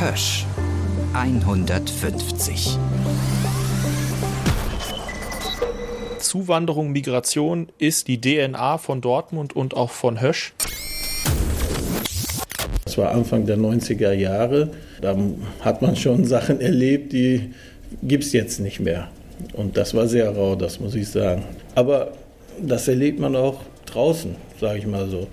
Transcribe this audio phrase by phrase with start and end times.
[0.00, 0.46] Hösch
[1.12, 2.78] 150.
[6.20, 10.52] Zuwanderung, Migration ist die DNA von Dortmund und auch von Hösch.
[12.84, 14.70] Das war Anfang der 90er Jahre.
[15.00, 15.16] Da
[15.62, 17.52] hat man schon Sachen erlebt, die
[18.00, 19.08] gibt es jetzt nicht mehr.
[19.54, 21.42] Und das war sehr rau, das muss ich sagen.
[21.74, 22.12] Aber
[22.62, 25.26] das erlebt man auch draußen, sage ich mal so.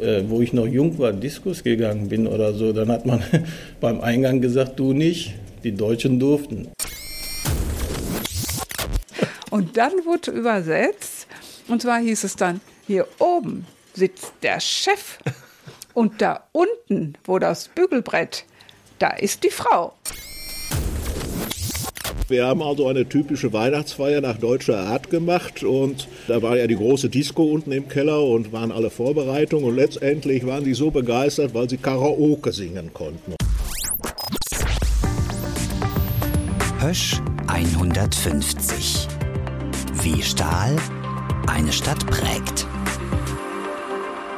[0.00, 3.22] Äh, wo ich noch jung war, Diskus gegangen bin oder so, dann hat man
[3.80, 6.68] beim Eingang gesagt, du nicht, die Deutschen durften.
[9.50, 11.26] Und dann wurde übersetzt,
[11.68, 15.18] und zwar hieß es dann, hier oben sitzt der Chef
[15.94, 18.46] und da unten, wo das Bügelbrett,
[18.98, 19.92] da ist die Frau.
[22.32, 26.76] Wir haben also eine typische Weihnachtsfeier nach deutscher Art gemacht und da war ja die
[26.76, 31.52] große Disco unten im Keller und waren alle Vorbereitungen und letztendlich waren die so begeistert,
[31.52, 33.34] weil sie Karaoke singen konnten.
[36.80, 39.08] Hösch 150.
[40.02, 40.74] Wie Stahl
[41.46, 42.66] eine Stadt prägt.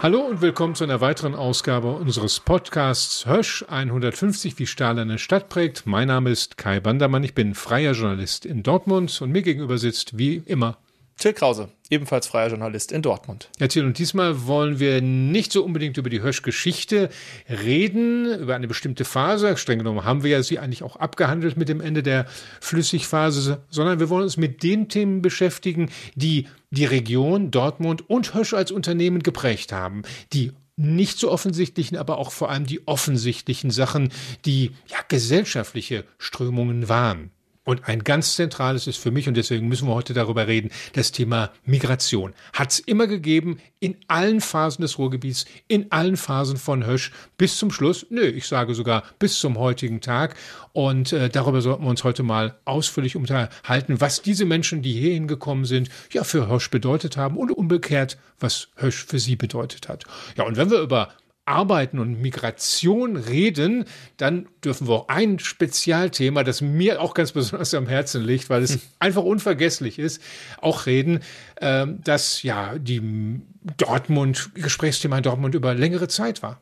[0.05, 5.48] Hallo und willkommen zu einer weiteren Ausgabe unseres Podcasts Hösch 150, wie Stahl eine Stadt
[5.48, 5.86] prägt.
[5.86, 10.19] Mein Name ist Kai Bandermann, ich bin freier Journalist in Dortmund und mir gegenüber sitzt
[10.19, 10.77] wie immer
[11.17, 13.48] Till Krause, ebenfalls freier Journalist in Dortmund.
[13.61, 17.09] Ja, Till, und diesmal wollen wir nicht so unbedingt über die Hösch-Geschichte
[17.48, 19.56] reden, über eine bestimmte Phase.
[19.56, 22.27] Streng genommen haben wir ja sie eigentlich auch abgehandelt mit dem Ende der
[22.61, 28.53] Flüssigphase, sondern wir wollen uns mit den Themen beschäftigen, die die Region Dortmund und Hösch
[28.53, 34.11] als Unternehmen geprägt haben, die nicht so offensichtlichen, aber auch vor allem die offensichtlichen Sachen,
[34.45, 37.31] die ja gesellschaftliche Strömungen waren.
[37.65, 41.12] Und ein ganz zentrales ist für mich, und deswegen müssen wir heute darüber reden, das
[41.12, 42.34] Thema Migration.
[42.53, 47.56] Hat es immer gegeben, in allen Phasen des Ruhrgebiets, in allen Phasen von Hösch, bis
[47.56, 50.37] zum Schluss, nö, ich sage sogar bis zum heutigen Tag.
[50.73, 55.27] Und äh, darüber sollten wir uns heute mal ausführlich unterhalten, was diese Menschen, die hierhin
[55.27, 60.05] gekommen sind, ja für Hösch bedeutet haben und umgekehrt, was Hösch für sie bedeutet hat.
[60.37, 61.15] Ja, und wenn wir über
[61.47, 63.84] Arbeiten und Migration reden,
[64.16, 68.62] dann dürfen wir auch ein Spezialthema, das mir auch ganz besonders am Herzen liegt, weil
[68.62, 68.81] es hm.
[68.99, 70.22] einfach unvergesslich ist,
[70.60, 71.21] auch reden,
[71.56, 73.41] äh, dass ja die
[73.77, 76.60] Dortmund, Gesprächsthema in Dortmund über längere Zeit war.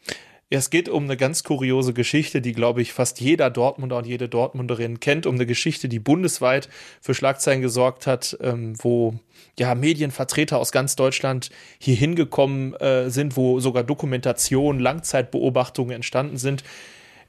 [0.54, 4.28] Es geht um eine ganz kuriose Geschichte, die, glaube ich, fast jeder Dortmunder und jede
[4.28, 6.68] Dortmunderin kennt, um eine Geschichte, die bundesweit
[7.00, 9.18] für Schlagzeilen gesorgt hat, ähm, wo
[9.58, 16.64] ja Medienvertreter aus ganz Deutschland hier hingekommen äh, sind, wo sogar Dokumentationen, Langzeitbeobachtungen entstanden sind.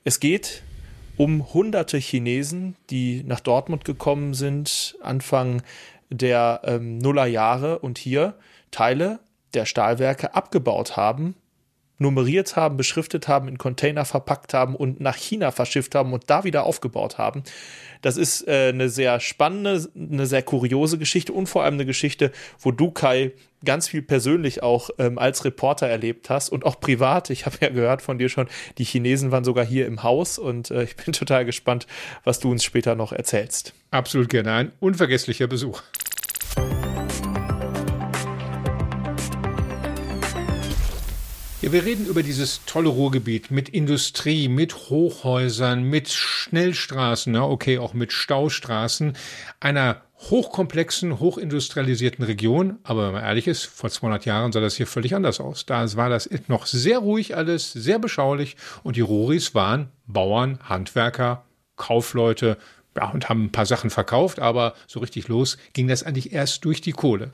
[0.03, 0.63] Es geht
[1.17, 5.61] um hunderte Chinesen, die nach Dortmund gekommen sind, Anfang
[6.09, 8.35] der ähm, Nullerjahre und hier
[8.71, 9.19] Teile
[9.53, 11.35] der Stahlwerke abgebaut haben
[12.03, 16.43] nummeriert haben, beschriftet haben, in Container verpackt haben und nach China verschifft haben und da
[16.43, 17.43] wieder aufgebaut haben.
[18.03, 22.31] Das ist äh, eine sehr spannende, eine sehr kuriose Geschichte und vor allem eine Geschichte,
[22.59, 23.31] wo du, Kai,
[23.65, 27.29] ganz viel persönlich auch ähm, als Reporter erlebt hast und auch privat.
[27.29, 28.47] Ich habe ja gehört von dir schon,
[28.77, 31.87] die Chinesen waren sogar hier im Haus und äh, ich bin total gespannt,
[32.23, 33.73] was du uns später noch erzählst.
[33.89, 34.51] Absolut gerne.
[34.51, 35.81] Ein unvergesslicher Besuch.
[41.63, 47.77] Ja, wir reden über dieses tolle Ruhrgebiet mit Industrie, mit Hochhäusern, mit Schnellstraßen, ja, okay,
[47.77, 49.13] auch mit Staustraßen,
[49.61, 52.79] einer hochkomplexen, hochindustrialisierten Region.
[52.83, 55.65] Aber wenn man ehrlich ist, vor 200 Jahren sah das hier völlig anders aus.
[55.65, 61.45] Da war das noch sehr ruhig alles, sehr beschaulich und die Ruris waren Bauern, Handwerker,
[61.77, 62.57] Kaufleute,
[62.97, 66.65] ja, und haben ein paar Sachen verkauft, aber so richtig los ging das eigentlich erst
[66.65, 67.31] durch die Kohle.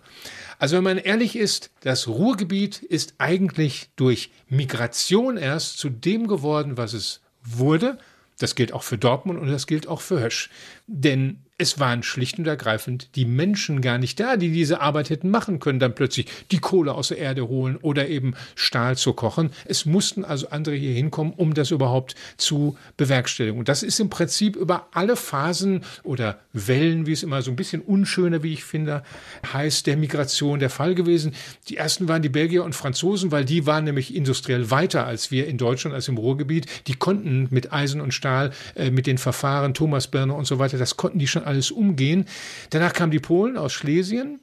[0.60, 6.78] Also wenn man ehrlich ist, das Ruhrgebiet ist eigentlich durch Migration erst zu dem geworden,
[6.78, 7.98] was es wurde.
[8.38, 10.50] Das gilt auch für Dortmund und das gilt auch für Hösch.
[10.86, 15.30] Denn es waren schlicht und ergreifend die Menschen gar nicht da, die diese Arbeit hätten
[15.30, 19.52] machen können, dann plötzlich die Kohle aus der Erde holen oder eben Stahl zu kochen.
[19.66, 23.60] Es mussten also andere hier hinkommen, um das überhaupt zu bewerkstelligen.
[23.60, 27.58] Und das ist im Prinzip über alle Phasen oder Wellen, wie es immer so ein
[27.58, 29.04] bisschen unschöner, wie ich finde,
[29.52, 31.34] heißt, der Migration der Fall gewesen.
[31.68, 35.46] Die ersten waren die Belgier und Franzosen, weil die waren nämlich industriell weiter als wir
[35.46, 36.68] in Deutschland, als im Ruhrgebiet.
[36.88, 40.96] Die konnten mit Eisen und Stahl, äh, mit den Verfahren, Thomasbirne und so weiter, das
[40.96, 42.26] konnten die schon alles umgehen.
[42.70, 44.40] Danach kamen die Polen aus Schlesien.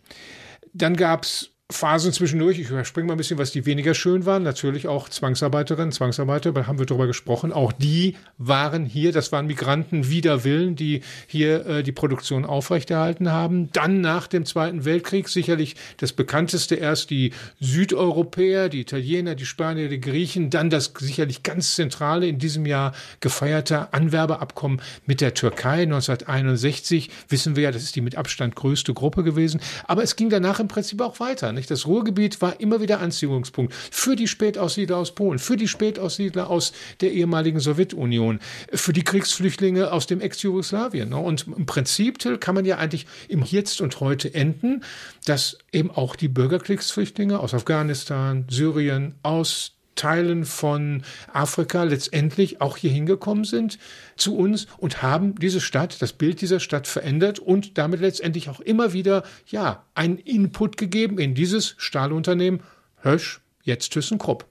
[0.74, 4.44] Dann gab es Phasen zwischendurch, ich überspringe mal ein bisschen, was die weniger schön waren.
[4.44, 7.52] Natürlich auch Zwangsarbeiterinnen, Zwangsarbeiter, da haben wir drüber gesprochen.
[7.52, 13.32] Auch die waren hier, das waren Migranten wider Willen, die hier äh, die Produktion aufrechterhalten
[13.32, 13.72] haben.
[13.72, 19.88] Dann nach dem Zweiten Weltkrieg sicherlich das bekannteste erst die Südeuropäer, die Italiener, die Spanier,
[19.88, 20.50] die Griechen.
[20.50, 27.10] Dann das sicherlich ganz zentrale in diesem Jahr gefeierte Anwerbeabkommen mit der Türkei 1961.
[27.28, 29.60] Wissen wir ja, das ist die mit Abstand größte Gruppe gewesen.
[29.88, 31.55] Aber es ging danach im Prinzip auch weiter.
[31.56, 31.70] Nicht?
[31.70, 36.72] Das Ruhrgebiet war immer wieder Anziehungspunkt für die Spätaussiedler aus Polen, für die Spätaussiedler aus
[37.00, 38.38] der ehemaligen Sowjetunion,
[38.72, 41.08] für die Kriegsflüchtlinge aus dem Ex-Jugoslawien.
[41.08, 41.16] Ne?
[41.16, 44.84] Und im Prinzip, kann man ja eigentlich im Jetzt und Heute enden,
[45.24, 51.02] dass eben auch die Bürgerkriegsflüchtlinge aus Afghanistan, Syrien, aus Teilen von
[51.32, 53.78] Afrika letztendlich auch hier hingekommen sind
[54.16, 58.60] zu uns und haben diese Stadt, das Bild dieser Stadt verändert und damit letztendlich auch
[58.60, 62.60] immer wieder, ja, einen Input gegeben in dieses Stahlunternehmen
[63.02, 64.46] Hösch, jetzt ThyssenKrupp.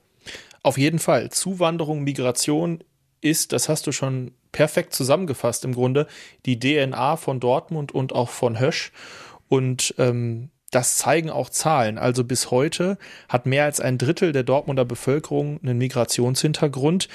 [0.62, 1.30] Auf jeden Fall.
[1.30, 2.82] Zuwanderung, Migration
[3.20, 6.06] ist, das hast du schon perfekt zusammengefasst im Grunde,
[6.44, 8.92] die DNA von Dortmund und auch von Hösch.
[9.48, 11.98] Und ähm, das zeigen auch Zahlen.
[11.98, 12.98] Also bis heute
[13.28, 17.08] hat mehr als ein Drittel der Dortmunder Bevölkerung einen Migrationshintergrund.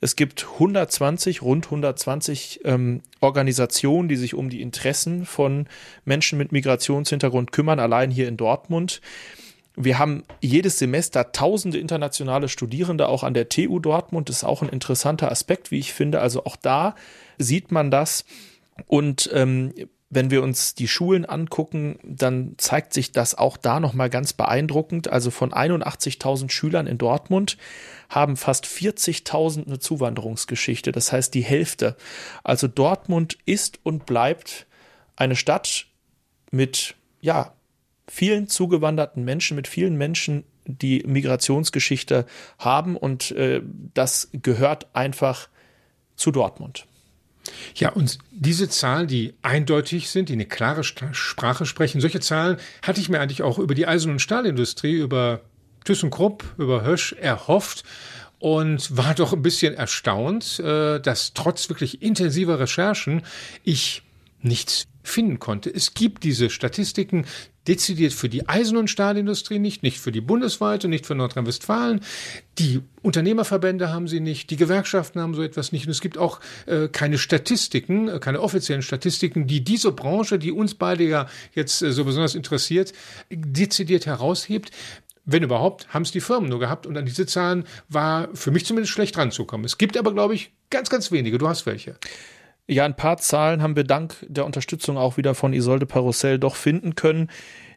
[0.00, 5.66] Es gibt 120, rund 120 ähm, Organisationen, die sich um die Interessen von
[6.04, 9.00] Menschen mit Migrationshintergrund kümmern, allein hier in Dortmund.
[9.74, 14.28] Wir haben jedes Semester tausende internationale Studierende auch an der TU Dortmund.
[14.28, 16.20] Das ist auch ein interessanter Aspekt, wie ich finde.
[16.20, 16.94] Also auch da
[17.38, 18.24] sieht man das.
[18.86, 19.72] Und ähm,
[20.10, 25.08] wenn wir uns die Schulen angucken, dann zeigt sich das auch da nochmal ganz beeindruckend.
[25.08, 27.58] Also von 81.000 Schülern in Dortmund
[28.08, 30.92] haben fast 40.000 eine Zuwanderungsgeschichte.
[30.92, 31.96] Das heißt die Hälfte.
[32.42, 34.66] Also Dortmund ist und bleibt
[35.14, 35.86] eine Stadt
[36.50, 37.52] mit, ja,
[38.06, 42.24] vielen zugewanderten Menschen, mit vielen Menschen, die Migrationsgeschichte
[42.58, 42.96] haben.
[42.96, 43.60] Und äh,
[43.92, 45.48] das gehört einfach
[46.16, 46.86] zu Dortmund.
[47.74, 53.00] Ja, und diese Zahlen, die eindeutig sind, die eine klare Sprache sprechen, solche Zahlen hatte
[53.00, 55.40] ich mir eigentlich auch über die Eisen- und Stahlindustrie, über
[55.84, 57.84] ThyssenKrupp, über Hösch erhofft
[58.38, 63.22] und war doch ein bisschen erstaunt, äh, dass trotz wirklich intensiver Recherchen
[63.64, 64.02] ich
[64.40, 65.70] nichts finden konnte.
[65.74, 67.24] Es gibt diese Statistiken
[67.68, 72.00] dezidiert für die Eisen- und Stahlindustrie nicht, nicht für die bundesweite, nicht für Nordrhein-Westfalen.
[72.58, 75.86] Die Unternehmerverbände haben sie nicht, die Gewerkschaften haben so etwas nicht.
[75.86, 80.50] Und es gibt auch äh, keine Statistiken, äh, keine offiziellen Statistiken, die diese Branche, die
[80.50, 82.92] uns beide ja jetzt äh, so besonders interessiert,
[83.30, 84.70] dezidiert heraushebt.
[85.26, 88.64] Wenn überhaupt, haben es die Firmen nur gehabt und an diese Zahlen war für mich
[88.64, 89.66] zumindest schlecht ranzukommen.
[89.66, 91.36] Es gibt aber, glaube ich, ganz, ganz wenige.
[91.36, 91.96] Du hast welche.
[92.70, 96.54] Ja, ein paar Zahlen haben wir dank der Unterstützung auch wieder von Isolde Parussell doch
[96.54, 97.30] finden können.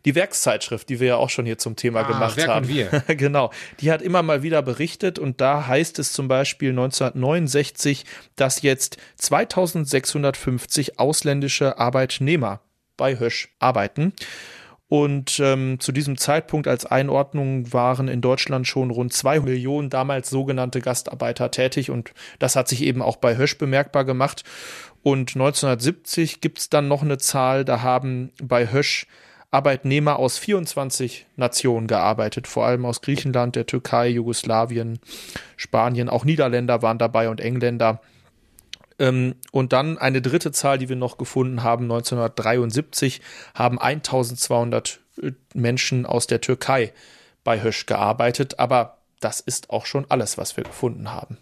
[0.03, 2.67] Die Werkszeitschrift, die wir ja auch schon hier zum Thema ah, gemacht Werk haben.
[2.67, 2.89] Wir.
[3.07, 3.51] genau.
[3.79, 8.05] Die hat immer mal wieder berichtet und da heißt es zum Beispiel 1969,
[8.35, 12.59] dass jetzt 2650 ausländische Arbeitnehmer
[12.97, 14.11] bei Hösch arbeiten.
[14.91, 20.29] Und ähm, zu diesem Zeitpunkt als Einordnung waren in Deutschland schon rund zwei Millionen damals
[20.29, 21.89] sogenannte Gastarbeiter tätig.
[21.89, 24.43] Und das hat sich eben auch bei Hösch bemerkbar gemacht.
[25.01, 29.07] Und 1970 gibt's dann noch eine Zahl, da haben bei Hösch
[29.49, 34.99] Arbeitnehmer aus 24 Nationen gearbeitet, vor allem aus Griechenland, der Türkei, Jugoslawien,
[35.55, 38.01] Spanien, auch Niederländer waren dabei und Engländer.
[39.01, 43.19] Ähm, und dann eine dritte Zahl, die wir noch gefunden haben, 1973
[43.55, 46.93] haben 1200 äh, Menschen aus der Türkei
[47.43, 51.37] bei Hösch gearbeitet, aber das ist auch schon alles, was wir gefunden haben.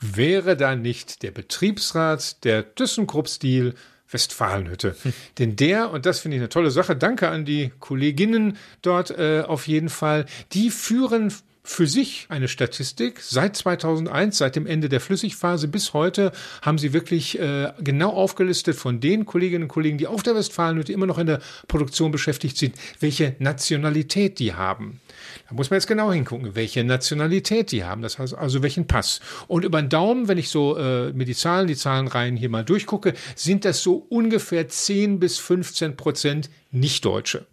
[0.00, 3.74] Wäre da nicht der Betriebsrat der ThyssenKrupp-Stil
[4.10, 4.94] Westfalenhütte.
[5.02, 5.12] Hm.
[5.38, 9.42] Denn der, und das finde ich eine tolle Sache, danke an die Kolleginnen dort äh,
[9.46, 11.32] auf jeden Fall, die führen
[11.66, 13.20] für sich eine Statistik.
[13.20, 16.30] Seit 2001, seit dem Ende der Flüssigphase bis heute,
[16.62, 20.92] haben sie wirklich äh, genau aufgelistet von den Kolleginnen und Kollegen, die auf der Westfalenhütte
[20.92, 25.00] immer noch in der Produktion beschäftigt sind, welche Nationalität die haben.
[25.48, 29.20] Da muss man jetzt genau hingucken, welche Nationalität die haben, das heißt also welchen Pass.
[29.48, 32.64] Und über den Daumen, wenn ich so äh, mir die Zahlen, die Zahlenreihen hier mal
[32.64, 37.44] durchgucke, sind das so ungefähr 10 bis 15 Prozent Nicht-Deutsche.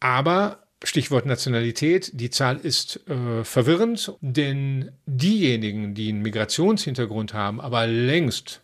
[0.00, 7.86] Aber Stichwort Nationalität, die Zahl ist äh, verwirrend, denn diejenigen, die einen Migrationshintergrund haben, aber
[7.86, 8.62] längst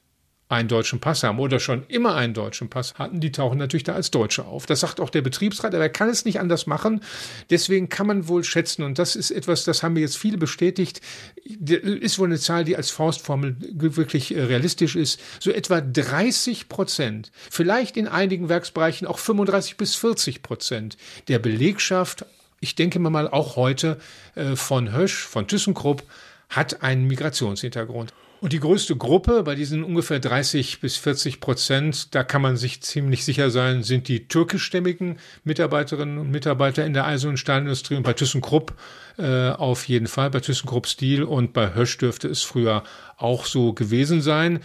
[0.48, 3.94] einen deutschen Pass haben oder schon immer einen deutschen Pass hatten, die tauchen natürlich da
[3.94, 4.64] als Deutsche auf.
[4.66, 7.02] Das sagt auch der Betriebsrat, aber er kann es nicht anders machen.
[7.50, 11.02] Deswegen kann man wohl schätzen, und das ist etwas, das haben wir jetzt viele bestätigt,
[11.44, 17.30] ist wohl eine Zahl, die als Faustformel wirklich äh, realistisch ist, so etwa 30 Prozent,
[17.50, 20.96] vielleicht in einigen Werksbereichen auch 35 bis 40 Prozent
[21.28, 22.24] der Belegschaft
[22.60, 23.98] ich denke mal auch heute
[24.34, 26.02] äh, von Hösch, von ThyssenKrupp,
[26.48, 28.12] hat einen Migrationshintergrund.
[28.40, 32.80] Und die größte Gruppe bei diesen ungefähr 30 bis 40 Prozent, da kann man sich
[32.83, 38.04] ziemlich sicher sein, sind die türkischstämmigen Mitarbeiterinnen und Mitarbeiter in der Eisen- und Stahlindustrie und
[38.04, 38.75] bei ThyssenKrupp
[39.18, 42.85] äh, auf jeden Fall, bei ThyssenKrupp Steel und bei Hösch dürfte es früher
[43.16, 44.61] auch so gewesen sein,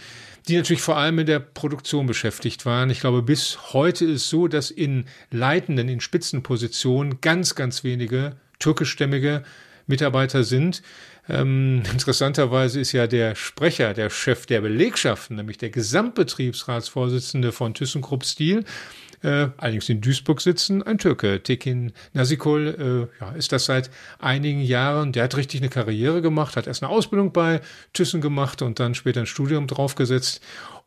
[0.46, 2.90] die natürlich vor allem in der Produktion beschäftigt waren.
[2.90, 9.42] Ich glaube, bis heute ist so, dass in leitenden, in Spitzenpositionen ganz, ganz wenige türkischstämmige
[9.86, 10.82] Mitarbeiter sind.
[11.28, 18.24] Ähm, interessanterweise ist ja der Sprecher, der Chef der Belegschaften, nämlich der Gesamtbetriebsratsvorsitzende von ThyssenKrupp
[18.24, 18.64] Steel,
[19.22, 21.42] äh, allerdings in Duisburg sitzen, ein Türke.
[21.42, 25.12] Tekin Nasikol äh, ja, ist das seit einigen Jahren.
[25.12, 27.62] Der hat richtig eine Karriere gemacht, hat erst eine Ausbildung bei
[27.94, 30.42] Thyssen gemacht und dann später ein Studium draufgesetzt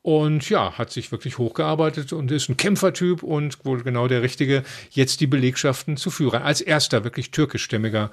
[0.08, 4.64] und ja, hat sich wirklich hochgearbeitet und ist ein Kämpfertyp und wohl genau der Richtige,
[4.92, 6.44] jetzt die Belegschaften zu führen.
[6.44, 8.10] Als erster wirklich türkischstämmiger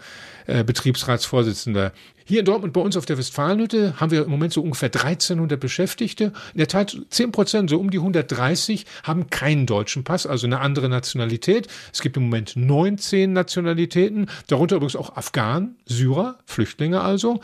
[0.48, 1.92] äh, Betriebsratsvorsitzender.
[2.24, 5.60] Hier in Dortmund bei uns auf der Westfalenhütte haben wir im Moment so ungefähr 1300
[5.60, 6.32] Beschäftigte.
[6.54, 10.58] In der Tat 10 Prozent, so um die 130, haben keinen deutschen Pass, also eine
[10.58, 11.68] andere Nationalität.
[11.92, 17.40] Es gibt im Moment 19 Nationalitäten, darunter übrigens auch Afghanen, Syrer, Flüchtlinge also.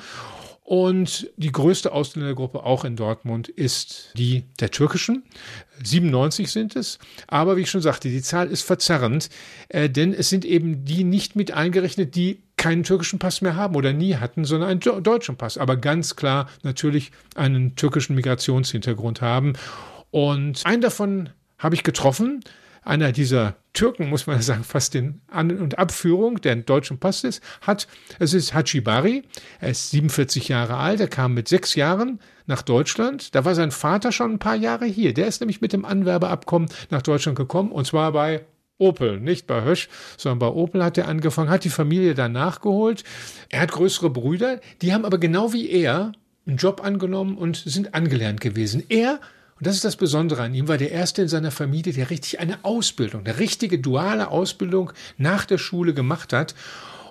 [0.70, 5.24] Und die größte Ausländergruppe auch in Dortmund ist die der türkischen.
[5.82, 7.00] 97 sind es.
[7.26, 9.30] Aber wie ich schon sagte, die Zahl ist verzerrend,
[9.68, 13.74] äh, denn es sind eben die nicht mit eingerechnet, die keinen türkischen Pass mehr haben
[13.74, 15.58] oder nie hatten, sondern einen deutschen Pass.
[15.58, 19.54] Aber ganz klar natürlich einen türkischen Migrationshintergrund haben.
[20.12, 22.44] Und einen davon habe ich getroffen
[22.82, 27.24] einer dieser Türken, muss man sagen, fast in An- und Abführung, der einen deutschen Pass
[27.24, 27.86] ist, hat.
[28.18, 29.22] Es ist Hachibari.
[29.60, 31.00] Er ist 47 Jahre alt.
[31.00, 33.34] Er kam mit sechs Jahren nach Deutschland.
[33.34, 35.14] Da war sein Vater schon ein paar Jahre hier.
[35.14, 38.44] Der ist nämlich mit dem Anwerbeabkommen nach Deutschland gekommen und zwar bei
[38.80, 43.04] Opel, nicht bei Hösch, sondern bei Opel hat er angefangen, hat die Familie dann nachgeholt.
[43.50, 46.12] Er hat größere Brüder, die haben aber genau wie er
[46.46, 48.82] einen Job angenommen und sind angelernt gewesen.
[48.88, 49.20] Er
[49.60, 52.40] und das ist das Besondere an ihm, war der erste in seiner Familie, der richtig
[52.40, 56.54] eine Ausbildung, eine richtige duale Ausbildung nach der Schule gemacht hat.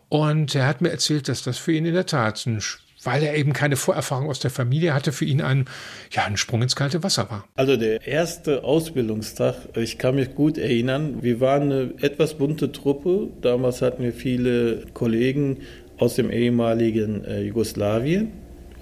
[0.10, 2.60] Und er hat mir erzählt, dass das für ihn in der Tat ein
[3.01, 5.70] weil er eben keine Vorerfahrung aus der Familie hatte, für ihn ein,
[6.12, 7.48] ja, ein Sprung ins kalte Wasser war.
[7.56, 13.29] Also der erste Ausbildungstag, ich kann mich gut erinnern, wir waren eine etwas bunte Truppe.
[13.39, 15.60] Damals hatten wir viele Kollegen
[15.98, 18.34] aus dem ehemaligen äh, Jugoslawien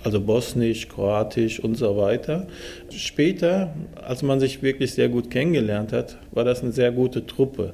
[0.07, 2.47] also Bosnisch, Kroatisch und so weiter.
[2.89, 7.73] Später, als man sich wirklich sehr gut kennengelernt hat, war das eine sehr gute Truppe.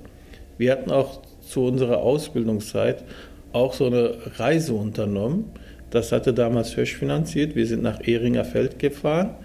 [0.58, 3.04] Wir hatten auch zu unserer Ausbildungszeit
[3.52, 5.52] auch so eine Reise unternommen.
[5.92, 7.56] Das hatte damals Hösch finanziert.
[7.56, 9.36] Wir sind nach Ehringer Feld gefahren.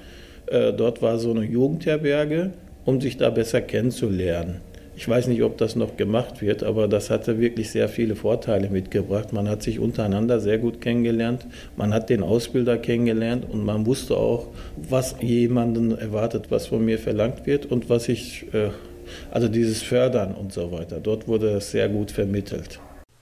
[0.46, 2.52] Äh, dort war so eine Jugendherberge,
[2.86, 4.62] um sich da besser kennenzulernen.
[4.98, 8.68] Ich weiß nicht, ob das noch gemacht wird, aber das hatte wirklich sehr viele Vorteile
[8.68, 9.32] mitgebracht.
[9.32, 14.16] Man hat sich untereinander sehr gut kennengelernt, man hat den Ausbilder kennengelernt und man wusste
[14.16, 18.70] auch, was jemanden erwartet, was von mir verlangt wird und was ich, äh,
[19.30, 20.98] also dieses Fördern und so weiter.
[20.98, 22.80] Dort wurde es sehr gut vermittelt.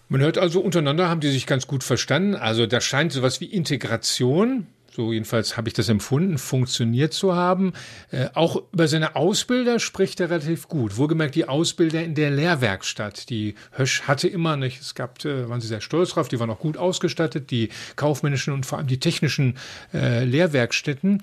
[0.09, 2.37] Man hört also, untereinander haben die sich ganz gut verstanden.
[2.37, 4.67] Also da scheint sowas wie Integration
[4.97, 7.75] so jedenfalls habe ich das empfunden, funktioniert zu haben.
[8.11, 10.97] Äh, auch über seine Ausbilder spricht er relativ gut.
[10.97, 13.29] Wohlgemerkt die Ausbilder in der Lehrwerkstatt.
[13.29, 16.49] Die Hösch hatte immer nicht, es gab, äh, waren sie sehr stolz drauf, die waren
[16.49, 19.59] auch gut ausgestattet, die kaufmännischen und vor allem die technischen
[19.93, 21.23] äh, Lehrwerkstätten.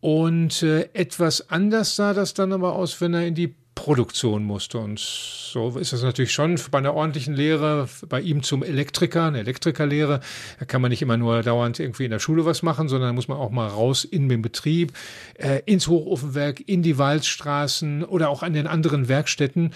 [0.00, 4.78] Und äh, etwas anders sah das dann aber aus, wenn er in die Produktion musste.
[4.78, 9.38] Und so ist das natürlich schon bei einer ordentlichen Lehre, bei ihm zum Elektriker, eine
[9.38, 10.18] Elektrikerlehre.
[10.58, 13.28] Da kann man nicht immer nur dauernd irgendwie in der Schule was machen, sondern muss
[13.28, 14.92] man auch mal raus in den Betrieb,
[15.34, 19.72] äh, ins Hochofenwerk, in die Waldstraßen oder auch an den anderen Werkstätten.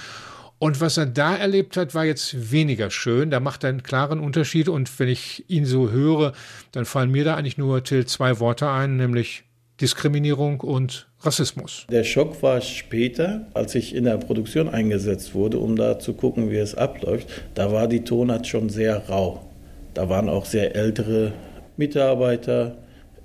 [0.58, 3.30] Und was er da erlebt hat, war jetzt weniger schön.
[3.30, 4.68] Da macht er einen klaren Unterschied.
[4.68, 6.32] Und wenn ich ihn so höre,
[6.72, 9.44] dann fallen mir da eigentlich nur Till zwei Worte ein, nämlich
[9.82, 11.86] Diskriminierung und Rassismus.
[11.90, 16.52] Der Schock war später, als ich in der Produktion eingesetzt wurde, um da zu gucken,
[16.52, 17.26] wie es abläuft.
[17.54, 19.44] Da war die Tonart schon sehr rau.
[19.94, 21.32] Da waren auch sehr ältere
[21.76, 22.76] Mitarbeiter,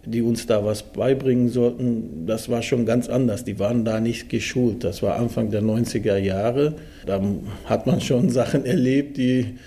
[0.03, 2.25] die uns da was beibringen sollten.
[2.25, 3.43] Das war schon ganz anders.
[3.43, 4.83] Die waren da nicht geschult.
[4.83, 6.73] Das war Anfang der 90er Jahre.
[7.05, 7.21] Da
[7.65, 9.57] hat man schon Sachen erlebt, die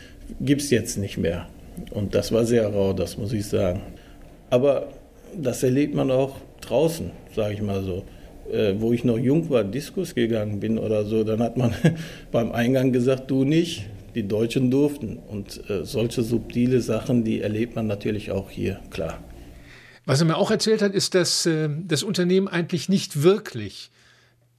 [0.40, 1.46] gibt es jetzt nicht mehr.
[1.92, 3.80] Und das war sehr rau, das muss ich sagen.
[4.50, 4.88] Aber
[5.40, 8.04] das erlebt man auch draußen, sage ich mal so.
[8.50, 11.72] Äh, wo ich noch jung war, Diskus gegangen bin oder so, dann hat man
[12.32, 15.18] beim Eingang gesagt, du nicht, die Deutschen durften.
[15.18, 19.22] Und äh, solche subtile Sachen, die erlebt man natürlich auch hier, klar.
[20.04, 23.90] Was er mir auch erzählt hat, ist, dass äh, das Unternehmen eigentlich nicht wirklich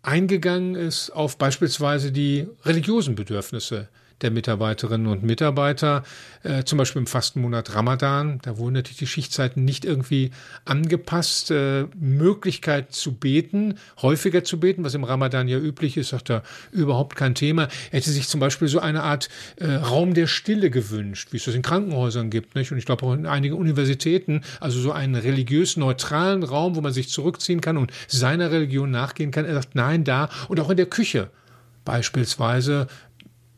[0.04, 3.90] eingegangen ist auf beispielsweise die religiösen Bedürfnisse
[4.24, 6.04] der Mitarbeiterinnen und Mitarbeiter.
[6.44, 10.32] Äh, zum Beispiel im Fastenmonat Ramadan, da wurden natürlich die Schichtzeiten nicht irgendwie
[10.66, 11.52] angepasst.
[11.52, 16.44] Äh, Möglichkeit zu beten, häufiger zu beten, was im Ramadan ja üblich ist, sagt er,
[16.72, 17.64] überhaupt kein Thema.
[17.92, 21.46] Er hätte sich zum Beispiel so eine Art äh, Raum der Stille gewünscht, wie es
[21.46, 22.56] das in Krankenhäusern gibt.
[22.56, 22.72] Nicht?
[22.72, 26.94] Und ich glaube auch in einigen Universitäten, also so einen religiös neutralen Raum, wo man
[26.94, 29.46] sich zurückziehen kann und seiner Religion nachgehen kann.
[29.46, 31.30] Er sagt, nein, da und auch in der Küche
[31.86, 32.88] beispielsweise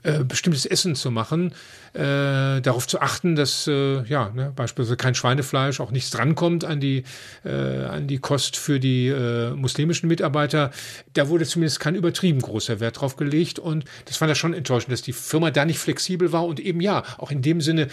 [0.04, 1.54] äh, bestimmtes Essen zu machen,
[1.94, 6.80] äh, darauf zu achten, dass äh, ja ne, beispielsweise kein Schweinefleisch, auch nichts drankommt an
[6.80, 7.04] die
[7.46, 10.72] äh, an die Kost für die äh, muslimischen Mitarbeiter.
[11.14, 14.92] Da wurde zumindest kein übertrieben großer Wert drauf gelegt und das fand er schon enttäuschend,
[14.92, 17.88] dass die Firma da nicht flexibel war und eben ja auch in dem Sinne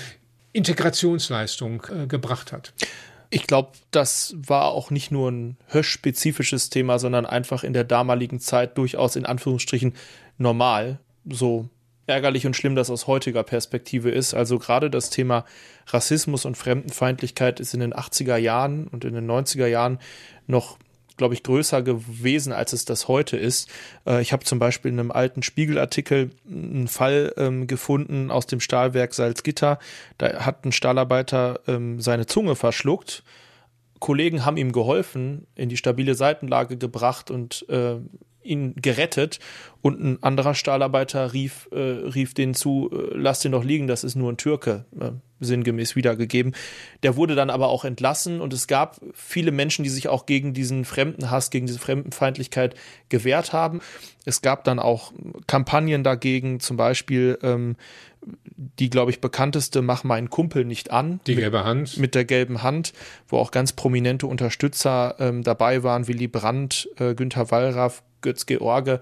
[0.52, 2.72] Integrationsleistung gebracht hat.
[3.32, 8.40] Ich glaube, das war auch nicht nur ein Hösch-spezifisches Thema, sondern einfach in der damaligen
[8.40, 9.94] Zeit durchaus in Anführungsstrichen
[10.36, 10.98] normal.
[11.24, 11.68] So
[12.10, 14.34] ärgerlich und schlimm das aus heutiger Perspektive ist.
[14.34, 15.44] Also gerade das Thema
[15.86, 19.98] Rassismus und Fremdenfeindlichkeit ist in den 80er Jahren und in den 90er Jahren
[20.46, 20.76] noch
[21.20, 23.68] glaube ich, größer gewesen, als es das heute ist.
[24.06, 28.58] Äh, ich habe zum Beispiel in einem alten Spiegelartikel einen Fall ähm, gefunden aus dem
[28.58, 29.78] Stahlwerk Salzgitter.
[30.16, 33.22] Da hat ein Stahlarbeiter ähm, seine Zunge verschluckt.
[33.98, 37.96] Kollegen haben ihm geholfen, in die stabile Seitenlage gebracht und äh,
[38.42, 39.38] ihn gerettet
[39.82, 44.04] und ein anderer Stahlarbeiter rief, äh, rief den zu, äh, lass den doch liegen, das
[44.04, 46.54] ist nur ein Türke, äh, sinngemäß wiedergegeben.
[47.02, 50.52] Der wurde dann aber auch entlassen und es gab viele Menschen, die sich auch gegen
[50.52, 52.74] diesen Fremdenhass, gegen diese Fremdenfeindlichkeit
[53.08, 53.80] gewehrt haben.
[54.26, 55.12] Es gab dann auch
[55.46, 57.76] Kampagnen dagegen, zum Beispiel ähm,
[58.78, 61.20] die, glaube ich, bekannteste Mach meinen Kumpel nicht an.
[61.26, 61.96] Die gelbe Hand.
[61.96, 62.92] Mit der gelben Hand,
[63.28, 69.00] wo auch ganz prominente Unterstützer ähm, dabei waren, Willy Brandt, äh, Günther Wallraff, Götz George,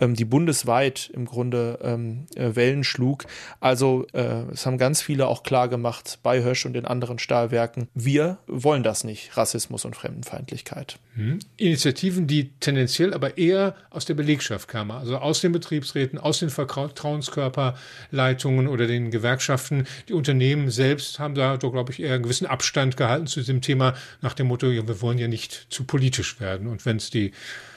[0.00, 3.24] ähm, die bundesweit im Grunde ähm, äh, Wellen schlug.
[3.60, 7.88] Also äh, es haben ganz viele auch klar gemacht bei Hösch und den anderen Stahlwerken,
[7.94, 10.98] wir wollen das nicht, Rassismus und Fremdenfeindlichkeit.
[11.14, 11.40] Mhm.
[11.56, 16.50] Initiativen, die tendenziell aber eher aus der Belegschaft kamen, also aus den Betriebsräten, aus den
[16.50, 19.86] Vertrauenskörperleitungen oder den Gewerkschaften.
[20.08, 23.94] Die Unternehmen selbst haben da, glaube ich, eher einen gewissen Abstand gehalten zu diesem Thema
[24.22, 26.66] nach dem Motto, ja, wir wollen ja nicht zu politisch werden.
[26.66, 27.32] Und wenn es die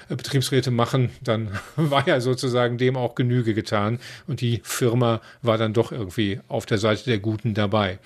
[0.09, 5.73] Betriebsräte machen, dann war ja sozusagen dem auch Genüge getan und die Firma war dann
[5.73, 7.99] doch irgendwie auf der Seite der Guten dabei.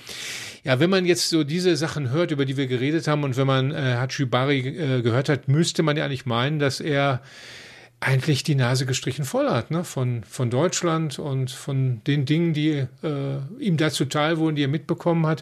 [0.64, 3.48] Ja, wenn man jetzt so diese Sachen hört, über die wir geredet haben und wenn
[3.48, 7.22] man äh, Hachibari äh, gehört hat, müsste man ja eigentlich meinen, dass er
[8.00, 9.84] eigentlich die Nase gestrichen voll hat, ne?
[9.84, 14.68] von, von Deutschland und von den Dingen, die äh, ihm dazu teil wurden, die er
[14.68, 15.42] mitbekommen hat.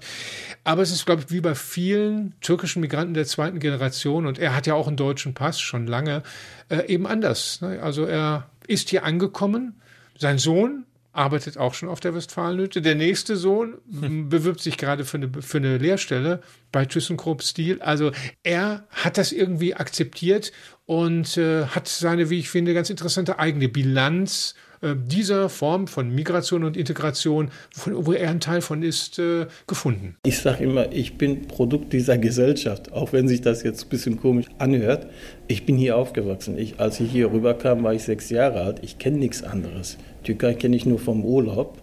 [0.63, 4.55] Aber es ist, glaube ich, wie bei vielen türkischen Migranten der zweiten Generation, und er
[4.55, 6.23] hat ja auch einen deutschen Pass schon lange,
[6.69, 7.59] äh, eben anders.
[7.59, 7.81] Ne?
[7.81, 9.75] Also er ist hier angekommen,
[10.17, 12.81] sein Sohn arbeitet auch schon auf der Westfalenhütte.
[12.81, 14.29] Der nächste Sohn hm.
[14.29, 17.81] bewirbt sich gerade für eine, für eine Lehrstelle bei ThyssenKrupp Steel.
[17.81, 18.11] Also
[18.43, 20.51] er hat das irgendwie akzeptiert
[20.85, 26.13] und äh, hat seine, wie ich finde, ganz interessante eigene Bilanz äh, dieser Form von
[26.13, 27.49] Migration und Integration,
[27.85, 30.15] wo er ein Teil von ist, äh, gefunden.
[30.23, 34.19] Ich sage immer, ich bin Produkt dieser Gesellschaft, auch wenn sich das jetzt ein bisschen
[34.19, 35.07] komisch anhört.
[35.47, 36.57] Ich bin hier aufgewachsen.
[36.57, 38.79] Ich, als ich hier rüberkam, war ich sechs Jahre alt.
[38.83, 39.97] Ich kenne nichts anderes.
[40.23, 41.77] Türkei kenne ich nur vom Urlaub.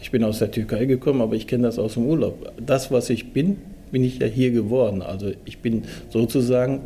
[0.00, 2.52] Ich bin aus der Türkei gekommen, aber ich kenne das aus dem Urlaub.
[2.64, 3.58] Das, was ich bin,
[3.90, 5.02] bin ich ja hier geworden.
[5.02, 6.80] Also ich bin sozusagen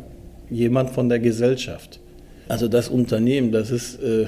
[0.49, 1.99] jemand von der Gesellschaft.
[2.47, 4.27] Also das Unternehmen, das ist äh,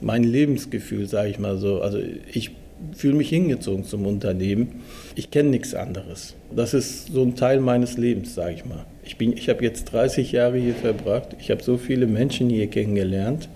[0.00, 1.80] mein Lebensgefühl, sage ich mal so.
[1.80, 1.98] Also
[2.32, 2.52] ich
[2.96, 4.82] fühle mich hingezogen zum Unternehmen.
[5.14, 6.34] Ich kenne nichts anderes.
[6.54, 8.86] Das ist so ein Teil meines Lebens, sage ich mal.
[9.02, 11.36] Ich, ich habe jetzt 30 Jahre hier verbracht.
[11.38, 13.48] Ich habe so viele Menschen hier kennengelernt.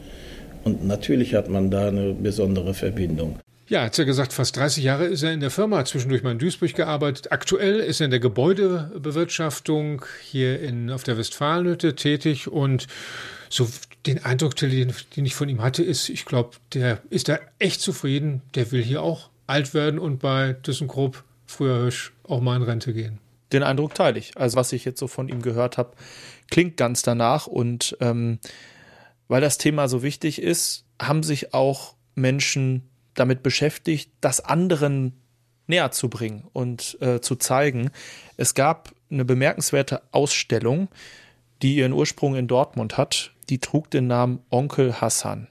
[0.65, 3.39] Und natürlich hat man da eine besondere Verbindung.
[3.69, 6.39] Ja, hat ja gesagt, fast 30 Jahre ist er in der Firma, zwischendurch mal in
[6.39, 7.33] Duisburg gearbeitet.
[7.33, 12.87] Aktuell ist er in der Gebäudebewirtschaftung hier in, auf der Westfalenhütte tätig und
[13.49, 13.69] so
[14.07, 17.81] den Eindruck, den, den ich von ihm hatte, ist, ich glaube, der ist da echt
[17.81, 18.43] zufrieden.
[18.55, 22.93] Der will hier auch alt werden und bei ThyssenKrupp, früher Hirsch, auch mal in Rente
[22.93, 23.19] gehen.
[23.53, 24.37] Den Eindruck teile ich.
[24.37, 25.93] Also was ich jetzt so von ihm gehört habe,
[26.51, 28.39] klingt ganz danach und ähm,
[29.29, 35.15] weil das Thema so wichtig ist, haben sich auch Menschen damit beschäftigt, das anderen
[35.67, 37.91] näher zu bringen und äh, zu zeigen.
[38.37, 40.89] Es gab eine bemerkenswerte Ausstellung,
[41.63, 43.33] die ihren Ursprung in Dortmund hat.
[43.49, 45.49] Die trug den Namen Onkel Hassan.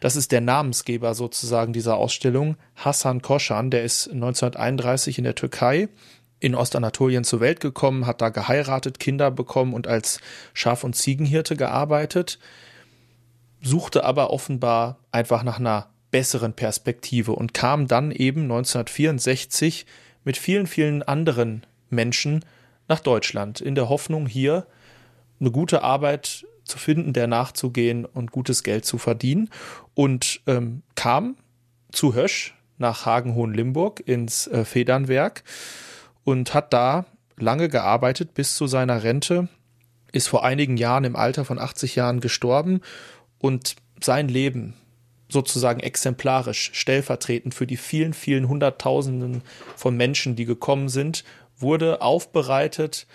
[0.00, 2.56] Das ist der Namensgeber sozusagen dieser Ausstellung.
[2.74, 5.88] Hassan Koschan, der ist 1931 in der Türkei
[6.38, 10.20] in Ostanatolien zur Welt gekommen, hat da geheiratet, Kinder bekommen und als
[10.52, 12.38] Schaf- und Ziegenhirte gearbeitet
[13.66, 19.86] suchte aber offenbar einfach nach einer besseren Perspektive und kam dann eben 1964
[20.24, 22.44] mit vielen, vielen anderen Menschen
[22.88, 24.66] nach Deutschland in der Hoffnung, hier
[25.40, 29.50] eine gute Arbeit zu finden, der nachzugehen und gutes Geld zu verdienen.
[29.94, 31.36] Und ähm, kam
[31.92, 35.44] zu Hösch nach Hagen-Hohenlimburg ins äh, Federnwerk
[36.24, 37.06] und hat da
[37.38, 39.48] lange gearbeitet bis zu seiner Rente,
[40.12, 42.80] ist vor einigen Jahren im Alter von 80 Jahren gestorben
[43.38, 44.74] und sein Leben
[45.28, 49.42] sozusagen exemplarisch, stellvertretend für die vielen, vielen Hunderttausenden
[49.74, 51.24] von Menschen, die gekommen sind,
[51.58, 53.06] wurde aufbereitet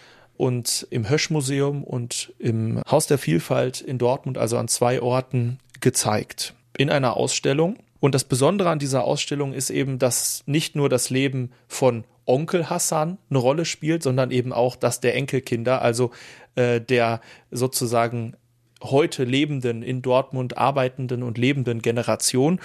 [0.42, 6.56] und im Hösch-Museum und im Haus der Vielfalt in Dortmund, also an zwei Orten, gezeigt.
[6.76, 7.78] In einer Ausstellung.
[8.00, 12.72] Und das Besondere an dieser Ausstellung ist eben, dass nicht nur das Leben von Onkel
[12.72, 16.10] Hassan eine Rolle spielt, sondern eben auch das der Enkelkinder, also
[16.56, 18.36] äh, der sozusagen
[18.82, 22.60] heute lebenden, in Dortmund arbeitenden und lebenden Generation.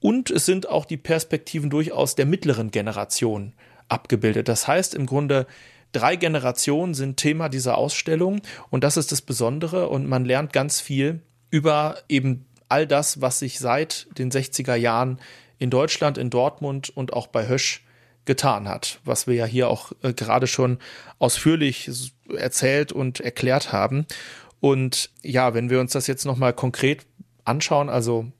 [0.00, 3.52] Und es sind auch die Perspektiven durchaus der mittleren Generation
[3.86, 4.48] abgebildet.
[4.48, 5.46] Das heißt im Grunde,
[5.92, 10.80] drei Generationen sind Thema dieser Ausstellung und das ist das Besondere und man lernt ganz
[10.80, 15.20] viel über eben all das, was sich seit den 60er Jahren
[15.58, 17.84] in Deutschland, in Dortmund und auch bei Hösch
[18.24, 20.78] getan hat, was wir ja hier auch äh, gerade schon
[21.18, 21.90] ausführlich
[22.34, 24.06] erzählt und erklärt haben.
[24.60, 27.04] Und ja, wenn wir uns das jetzt nochmal konkret
[27.44, 28.30] anschauen, also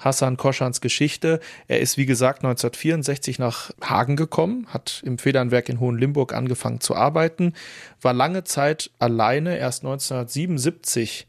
[0.00, 1.40] Hassan Koschans Geschichte.
[1.68, 6.94] Er ist, wie gesagt, 1964 nach Hagen gekommen, hat im Federnwerk in Hohenlimburg angefangen zu
[6.94, 7.54] arbeiten,
[8.00, 9.58] war lange Zeit alleine.
[9.58, 11.26] Erst 1977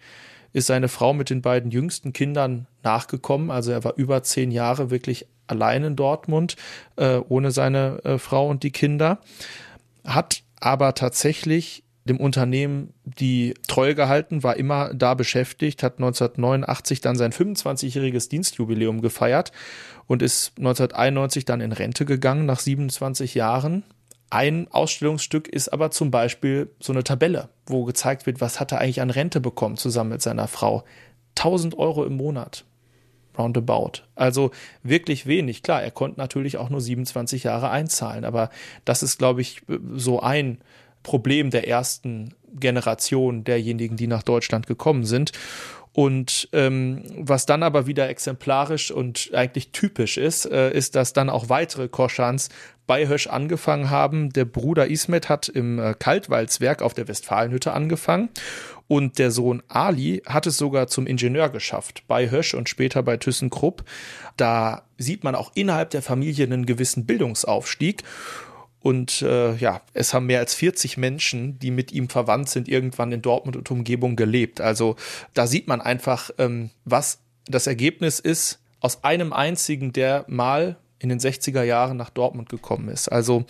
[0.53, 3.51] ist seine Frau mit den beiden jüngsten Kindern nachgekommen.
[3.51, 6.55] Also er war über zehn Jahre wirklich allein in Dortmund,
[6.95, 9.19] äh, ohne seine äh, Frau und die Kinder.
[10.05, 17.15] Hat aber tatsächlich dem Unternehmen die Treue gehalten, war immer da beschäftigt, hat 1989 dann
[17.15, 19.51] sein 25-jähriges Dienstjubiläum gefeiert
[20.07, 23.83] und ist 1991 dann in Rente gegangen nach 27 Jahren.
[24.29, 28.79] Ein Ausstellungsstück ist aber zum Beispiel so eine Tabelle, wo gezeigt wird, was hat er
[28.79, 30.83] eigentlich an Rente bekommen zusammen mit seiner Frau.
[31.37, 32.65] 1000 Euro im Monat.
[33.37, 34.03] Roundabout.
[34.15, 34.51] Also
[34.83, 35.63] wirklich wenig.
[35.63, 38.49] Klar, er konnte natürlich auch nur 27 Jahre einzahlen, aber
[38.83, 39.61] das ist, glaube ich,
[39.95, 40.57] so ein
[41.03, 45.31] Problem der ersten Generation derjenigen, die nach Deutschland gekommen sind.
[45.93, 51.29] Und ähm, was dann aber wieder exemplarisch und eigentlich typisch ist, äh, ist, dass dann
[51.29, 52.47] auch weitere Koschans
[52.87, 54.31] bei Hösch angefangen haben.
[54.31, 58.29] Der Bruder Ismet hat im äh, Kaltwaldswerk auf der Westfalenhütte angefangen
[58.91, 63.15] und der Sohn Ali hat es sogar zum Ingenieur geschafft, bei Hösch und später bei
[63.15, 63.85] ThyssenKrupp.
[64.35, 68.03] Da sieht man auch innerhalb der Familie einen gewissen Bildungsaufstieg.
[68.81, 73.11] Und äh, ja, es haben mehr als 40 Menschen, die mit ihm verwandt sind, irgendwann
[73.11, 74.59] in Dortmund und Umgebung gelebt.
[74.59, 74.95] Also
[75.33, 81.09] da sieht man einfach, ähm, was das Ergebnis ist aus einem einzigen, der mal in
[81.09, 83.07] den 60er Jahren nach Dortmund gekommen ist.
[83.07, 83.45] Also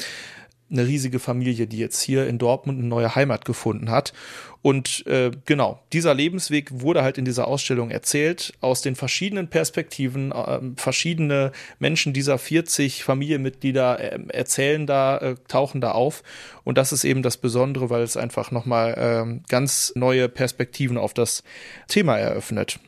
[0.71, 4.13] eine riesige Familie, die jetzt hier in Dortmund eine neue Heimat gefunden hat.
[4.61, 10.31] Und äh, genau, dieser Lebensweg wurde halt in dieser Ausstellung erzählt, aus den verschiedenen Perspektiven.
[10.31, 16.23] Äh, verschiedene Menschen dieser 40 Familienmitglieder äh, erzählen da, äh, tauchen da auf.
[16.63, 21.13] Und das ist eben das Besondere, weil es einfach nochmal äh, ganz neue Perspektiven auf
[21.13, 21.43] das
[21.87, 22.79] Thema eröffnet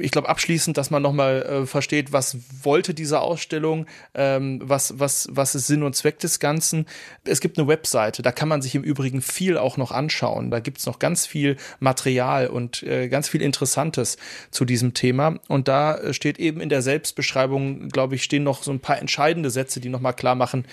[0.00, 5.28] ich glaube abschließend, dass man nochmal äh, versteht, was wollte diese Ausstellung, ähm, was, was,
[5.30, 6.86] was ist Sinn und Zweck des Ganzen.
[7.24, 10.50] Es gibt eine Webseite, da kann man sich im Übrigen viel auch noch anschauen.
[10.50, 14.16] Da gibt's noch ganz viel Material und äh, ganz viel Interessantes
[14.50, 15.38] zu diesem Thema.
[15.48, 18.98] Und da äh, steht eben in der Selbstbeschreibung, glaube ich, stehen noch so ein paar
[18.98, 20.64] entscheidende Sätze, die nochmal klar machen,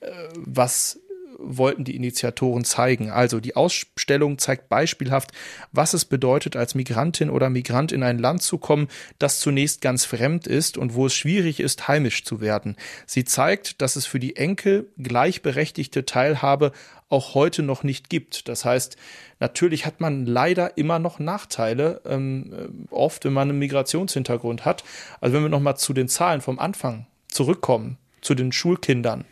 [0.00, 0.98] äh, was
[1.44, 3.10] wollten die Initiatoren zeigen.
[3.10, 5.32] Also die Ausstellung zeigt beispielhaft,
[5.72, 10.04] was es bedeutet, als Migrantin oder Migrant in ein Land zu kommen, das zunächst ganz
[10.04, 12.76] fremd ist und wo es schwierig ist, heimisch zu werden.
[13.06, 16.72] Sie zeigt, dass es für die Enkel gleichberechtigte Teilhabe
[17.08, 18.48] auch heute noch nicht gibt.
[18.48, 18.96] Das heißt,
[19.38, 24.82] natürlich hat man leider immer noch Nachteile, ähm, oft, wenn man einen Migrationshintergrund hat.
[25.20, 29.24] Also wenn wir nochmal zu den Zahlen vom Anfang zurückkommen, zu den Schulkindern.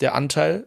[0.00, 0.66] Der Anteil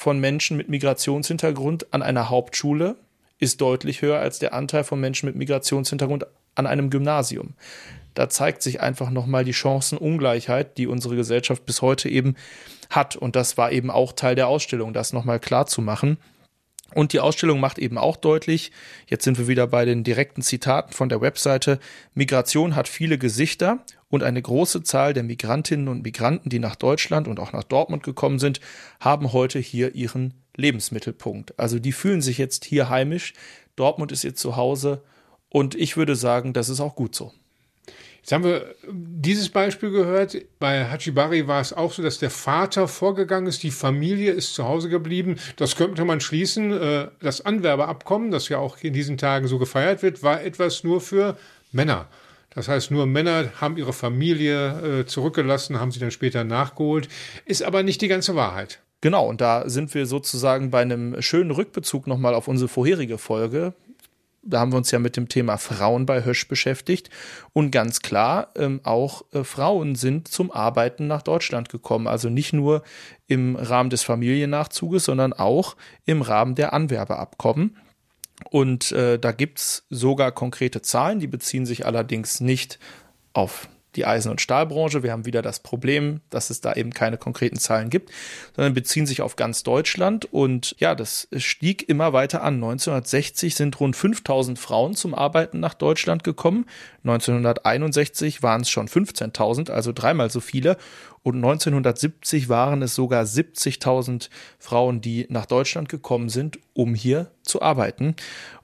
[0.00, 2.96] von Menschen mit Migrationshintergrund an einer Hauptschule
[3.38, 7.54] ist deutlich höher als der Anteil von Menschen mit Migrationshintergrund an einem Gymnasium.
[8.14, 12.34] Da zeigt sich einfach nochmal die Chancenungleichheit, die unsere Gesellschaft bis heute eben
[12.90, 13.14] hat.
[13.16, 16.18] Und das war eben auch Teil der Ausstellung, das nochmal klar zu machen.
[16.92, 18.72] Und die Ausstellung macht eben auch deutlich,
[19.06, 21.78] jetzt sind wir wieder bei den direkten Zitaten von der Webseite,
[22.14, 23.78] Migration hat viele Gesichter
[24.10, 28.02] und eine große Zahl der Migrantinnen und Migranten, die nach Deutschland und auch nach Dortmund
[28.02, 28.60] gekommen sind,
[28.98, 31.58] haben heute hier ihren Lebensmittelpunkt.
[31.58, 33.32] Also die fühlen sich jetzt hier heimisch.
[33.76, 35.02] Dortmund ist ihr Zuhause
[35.48, 37.32] und ich würde sagen, das ist auch gut so.
[38.20, 40.36] Jetzt haben wir dieses Beispiel gehört.
[40.58, 44.64] Bei Hachibari war es auch so, dass der Vater vorgegangen ist, die Familie ist zu
[44.64, 45.36] Hause geblieben.
[45.56, 46.70] Das könnte man schließen.
[46.70, 51.00] Äh, das Anwerbeabkommen, das ja auch in diesen Tagen so gefeiert wird, war etwas nur
[51.00, 51.38] für
[51.72, 52.08] Männer.
[52.50, 57.08] Das heißt, nur Männer haben ihre Familie äh, zurückgelassen, haben sie dann später nachgeholt.
[57.44, 58.80] Ist aber nicht die ganze Wahrheit.
[59.00, 63.74] Genau, und da sind wir sozusagen bei einem schönen Rückbezug nochmal auf unsere vorherige Folge
[64.42, 67.10] da haben wir uns ja mit dem Thema Frauen bei Hösch beschäftigt.
[67.52, 72.06] Und ganz klar, ähm, auch äh, Frauen sind zum Arbeiten nach Deutschland gekommen.
[72.06, 72.82] Also nicht nur
[73.26, 77.76] im Rahmen des Familiennachzuges, sondern auch im Rahmen der Anwerbeabkommen.
[78.48, 82.78] Und äh, da gibt's sogar konkrete Zahlen, die beziehen sich allerdings nicht
[83.32, 85.02] auf die Eisen- und Stahlbranche.
[85.02, 88.10] Wir haben wieder das Problem, dass es da eben keine konkreten Zahlen gibt,
[88.54, 90.32] sondern beziehen sich auf ganz Deutschland.
[90.32, 92.54] Und ja, das stieg immer weiter an.
[92.54, 96.66] 1960 sind rund 5000 Frauen zum Arbeiten nach Deutschland gekommen.
[97.04, 100.76] 1961 waren es schon 15.000, also dreimal so viele.
[101.22, 107.60] Und 1970 waren es sogar 70.000 Frauen, die nach Deutschland gekommen sind, um hier zu
[107.60, 108.16] arbeiten.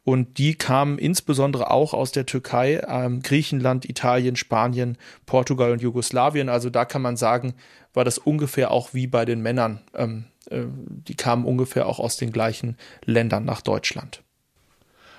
[0.04, 6.48] Und die kamen insbesondere auch aus der Türkei, ähm, Griechenland, Italien, Spanien, Portugal und Jugoslawien.
[6.48, 7.54] Also da kann man sagen,
[7.92, 9.80] war das ungefähr auch wie bei den Männern.
[9.94, 10.62] Ähm, äh,
[11.08, 14.22] die kamen ungefähr auch aus den gleichen Ländern nach Deutschland.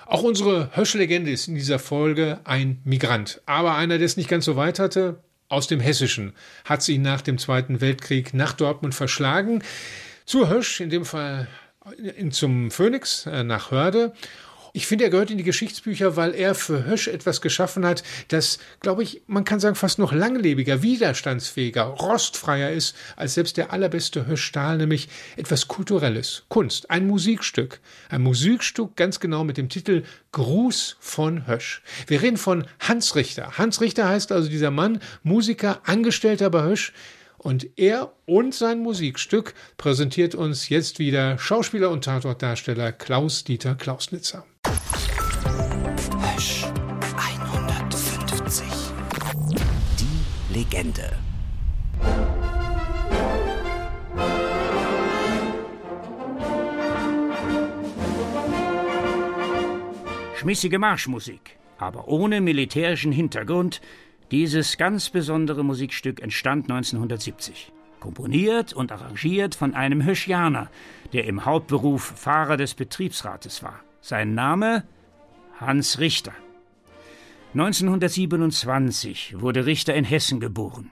[0.06, 4.46] Auch unsere Hösch-Legende ist in dieser Folge ein Migrant, aber einer, der es nicht ganz
[4.46, 6.34] so weit hatte, aus dem Hessischen,
[6.64, 9.62] hat sie nach dem Zweiten Weltkrieg nach Dortmund verschlagen.
[10.26, 11.48] Zu Hösch, in dem Fall
[12.30, 14.12] zum Phoenix, äh, nach Hörde.
[14.78, 18.60] Ich finde, er gehört in die Geschichtsbücher, weil er für Hösch etwas geschaffen hat, das,
[18.78, 24.28] glaube ich, man kann sagen, fast noch langlebiger, widerstandsfähiger, rostfreier ist als selbst der allerbeste
[24.28, 27.80] Hösch-Stahl, nämlich etwas Kulturelles, Kunst, ein Musikstück.
[28.08, 31.82] Ein Musikstück ganz genau mit dem Titel Gruß von Hösch.
[32.06, 33.58] Wir reden von Hans Richter.
[33.58, 36.92] Hans Richter heißt also dieser Mann, Musiker, Angestellter bei Hösch,
[37.38, 44.44] und er und sein Musikstück präsentiert uns jetzt wieder Schauspieler und Tatortdarsteller Klaus-Dieter Klausnitzer.
[46.38, 46.64] Hösch
[47.16, 48.64] 150.
[49.98, 51.16] Die Legende.
[60.36, 63.80] Schmissige Marschmusik, aber ohne militärischen Hintergrund,
[64.30, 67.72] dieses ganz besondere Musikstück entstand 1970.
[68.00, 70.70] Komponiert und arrangiert von einem Höschianer,
[71.12, 73.80] der im Hauptberuf Fahrer des Betriebsrates war.
[74.00, 74.84] Sein Name
[75.60, 76.32] Hans Richter.
[77.54, 80.90] 1927 wurde Richter in Hessen geboren.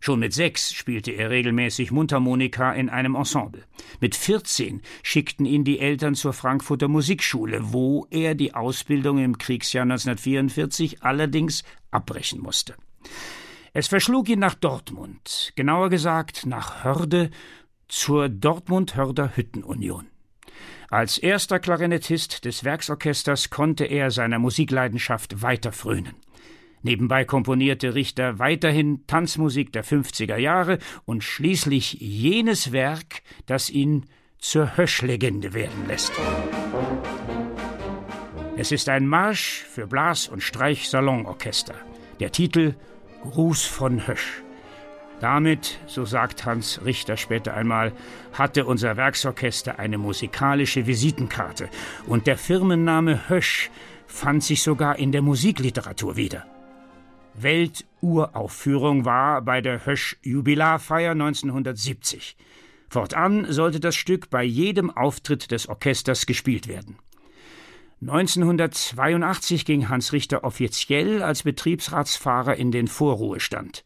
[0.00, 3.64] Schon mit sechs spielte er regelmäßig Mundharmonika in einem Ensemble.
[4.00, 9.82] Mit 14 schickten ihn die Eltern zur Frankfurter Musikschule, wo er die Ausbildung im Kriegsjahr
[9.82, 12.74] 1944 allerdings abbrechen musste.
[13.72, 17.30] Es verschlug ihn nach Dortmund, genauer gesagt nach Hörde,
[17.88, 20.06] zur Dortmund-Hörder Hüttenunion.
[20.90, 26.14] Als erster Klarinettist des Werksorchesters konnte er seiner Musikleidenschaft weiter frönen.
[26.82, 34.06] Nebenbei komponierte Richter weiterhin Tanzmusik der 50er Jahre und schließlich jenes Werk, das ihn
[34.38, 36.12] zur Höschlegende werden lässt.
[38.56, 41.74] Es ist ein Marsch für Blas- und Streichsalonorchester.
[42.18, 42.74] Der Titel
[43.24, 44.42] Gruß von Hösch.
[45.20, 47.92] Damit, so sagt Hans Richter später einmal,
[48.32, 51.68] hatte unser Werksorchester eine musikalische Visitenkarte
[52.06, 53.70] und der Firmenname Hösch
[54.06, 56.46] fand sich sogar in der Musikliteratur wieder.
[57.34, 62.36] Welturaufführung war bei der Hösch-Jubilarfeier 1970.
[62.88, 66.96] Fortan sollte das Stück bei jedem Auftritt des Orchesters gespielt werden.
[68.00, 73.84] 1982 ging Hans Richter offiziell als Betriebsratsfahrer in den Vorruhestand.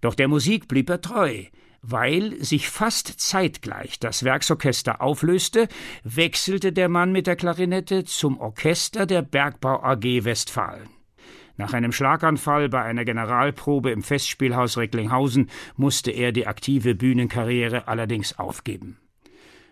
[0.00, 1.44] Doch der Musik blieb er treu.
[1.82, 5.66] Weil sich fast zeitgleich das Werksorchester auflöste,
[6.04, 10.90] wechselte der Mann mit der Klarinette zum Orchester der Bergbau AG Westfalen.
[11.56, 18.38] Nach einem Schlaganfall bei einer Generalprobe im Festspielhaus Recklinghausen musste er die aktive Bühnenkarriere allerdings
[18.38, 18.98] aufgeben.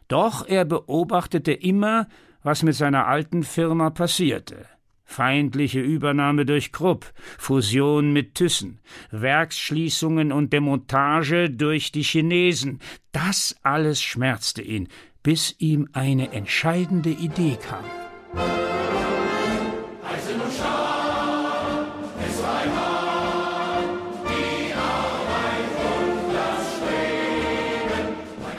[0.06, 2.08] Doch er beobachtete immer,
[2.42, 4.66] was mit seiner alten Firma passierte.
[5.10, 8.78] Feindliche Übernahme durch Krupp, Fusion mit Thyssen,
[9.10, 12.78] Werksschließungen und Demontage durch die Chinesen,
[13.10, 14.88] das alles schmerzte ihn,
[15.22, 17.84] bis ihm eine entscheidende Idee kam.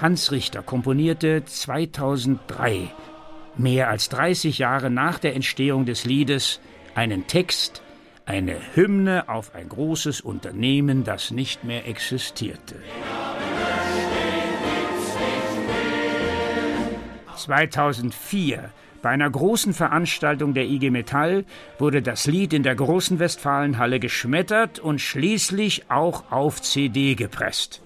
[0.02, 2.90] Hans Richter komponierte 2003,
[3.60, 6.60] mehr als 30 Jahre nach der Entstehung des Liedes,
[6.96, 7.82] einen Text,
[8.26, 12.76] Eine Hymne auf ein großes Unternehmen, das nicht mehr existierte.
[17.36, 21.46] 2004 bei einer großen Veranstaltung der IG Metall
[21.80, 27.82] wurde das Lied in der großen Westfalenhalle geschmettert und schließlich auch auf CD gepresst.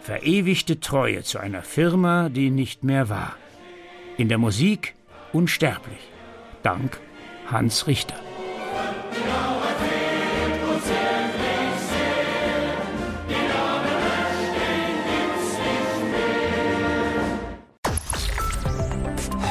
[0.00, 3.36] Verewigte Treue zu einer Firma, die nicht mehr war.
[4.18, 4.94] In der Musik
[5.34, 5.98] unsterblich.
[6.62, 6.98] Dank
[7.48, 8.14] Hans Richter.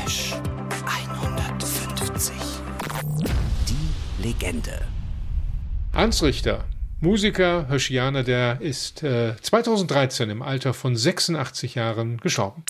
[0.03, 0.33] Hösch
[0.87, 2.33] 150.
[3.69, 4.81] Die Legende.
[5.93, 6.63] Hans Richter,
[7.01, 12.63] Musiker, Höschianer, der ist äh, 2013 im Alter von 86 Jahren gestorben.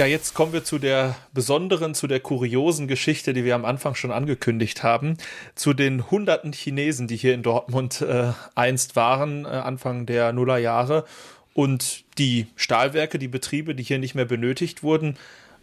[0.00, 3.94] Ja, jetzt kommen wir zu der besonderen, zu der kuriosen Geschichte, die wir am Anfang
[3.94, 5.18] schon angekündigt haben,
[5.54, 11.04] zu den hunderten Chinesen, die hier in Dortmund äh, einst waren, äh, Anfang der Nullerjahre
[11.52, 15.18] und die Stahlwerke, die Betriebe, die hier nicht mehr benötigt wurden,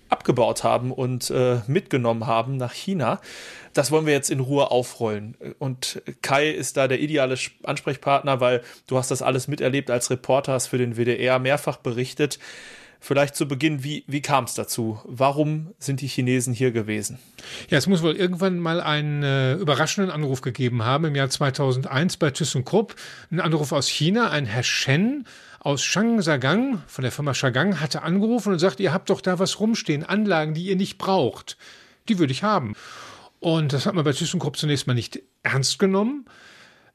[0.08, 3.20] abgebaut haben und äh, mitgenommen haben nach China.
[3.74, 5.36] Das wollen wir jetzt in Ruhe aufrollen.
[5.58, 10.54] Und Kai ist da der ideale Ansprechpartner, weil du hast das alles miterlebt als Reporter,
[10.54, 12.38] hast für den WDR mehrfach berichtet.
[13.00, 15.00] Vielleicht zu Beginn, wie, wie kam es dazu?
[15.06, 17.20] Warum sind die Chinesen hier gewesen?
[17.70, 22.18] Ja, es muss wohl irgendwann mal einen äh, überraschenden Anruf gegeben haben im Jahr 2001
[22.18, 22.96] bei ThyssenKrupp.
[23.32, 25.26] Ein Anruf aus China, ein Herr Shen
[25.60, 29.60] aus Shangsagang von der Firma Shagang hatte angerufen und sagt, ihr habt doch da was
[29.60, 31.58] rumstehen, Anlagen, die ihr nicht braucht.
[32.10, 32.74] Die würde ich haben.
[33.40, 36.26] Und das hat man bei ThyssenKrupp zunächst mal nicht ernst genommen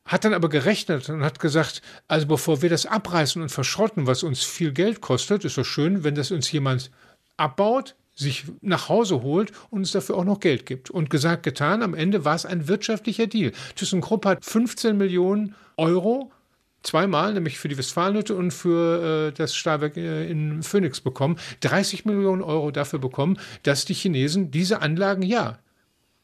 [0.04, 4.22] hat dann aber gerechnet und hat gesagt, also bevor wir das abreißen und verschrotten, was
[4.22, 6.90] uns viel Geld kostet, ist das schön, wenn das uns jemand
[7.36, 10.90] abbaut, sich nach Hause holt und uns dafür auch noch Geld gibt.
[10.90, 13.52] Und gesagt, getan, am Ende war es ein wirtschaftlicher Deal.
[13.76, 16.30] ThyssenKrupp hat 15 Millionen Euro
[16.82, 22.04] zweimal, nämlich für die Westfalenhütte und für äh, das Stahlwerk äh, in Phoenix bekommen, 30
[22.04, 25.58] Millionen Euro dafür bekommen, dass die Chinesen diese Anlagen ja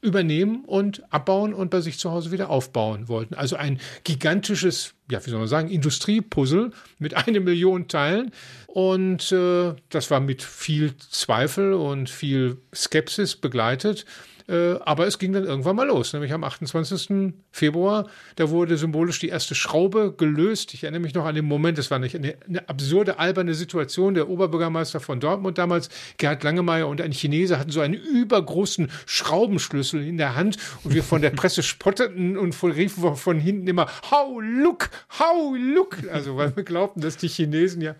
[0.00, 3.34] übernehmen und abbauen und bei sich zu Hause wieder aufbauen wollten.
[3.34, 8.32] Also ein gigantisches, ja, wie soll man sagen, Industriepuzzle mit einer Million Teilen.
[8.66, 14.04] Und äh, das war mit viel Zweifel und viel Skepsis begleitet.
[14.48, 17.34] Äh, aber es ging dann irgendwann mal los, nämlich am 28.
[17.50, 18.08] Februar.
[18.36, 20.72] Da wurde symbolisch die erste Schraube gelöst.
[20.72, 24.14] Ich erinnere mich noch an den Moment, es war eine, eine absurde, alberne Situation.
[24.14, 30.06] Der Oberbürgermeister von Dortmund damals, Gerhard Langemeyer und ein Chinese hatten so einen übergroßen Schraubenschlüssel
[30.06, 34.40] in der Hand und wir von der Presse spotteten und riefen von hinten immer, how
[34.40, 35.98] look, how look.
[36.10, 37.94] Also, weil wir glaubten, dass die Chinesen ja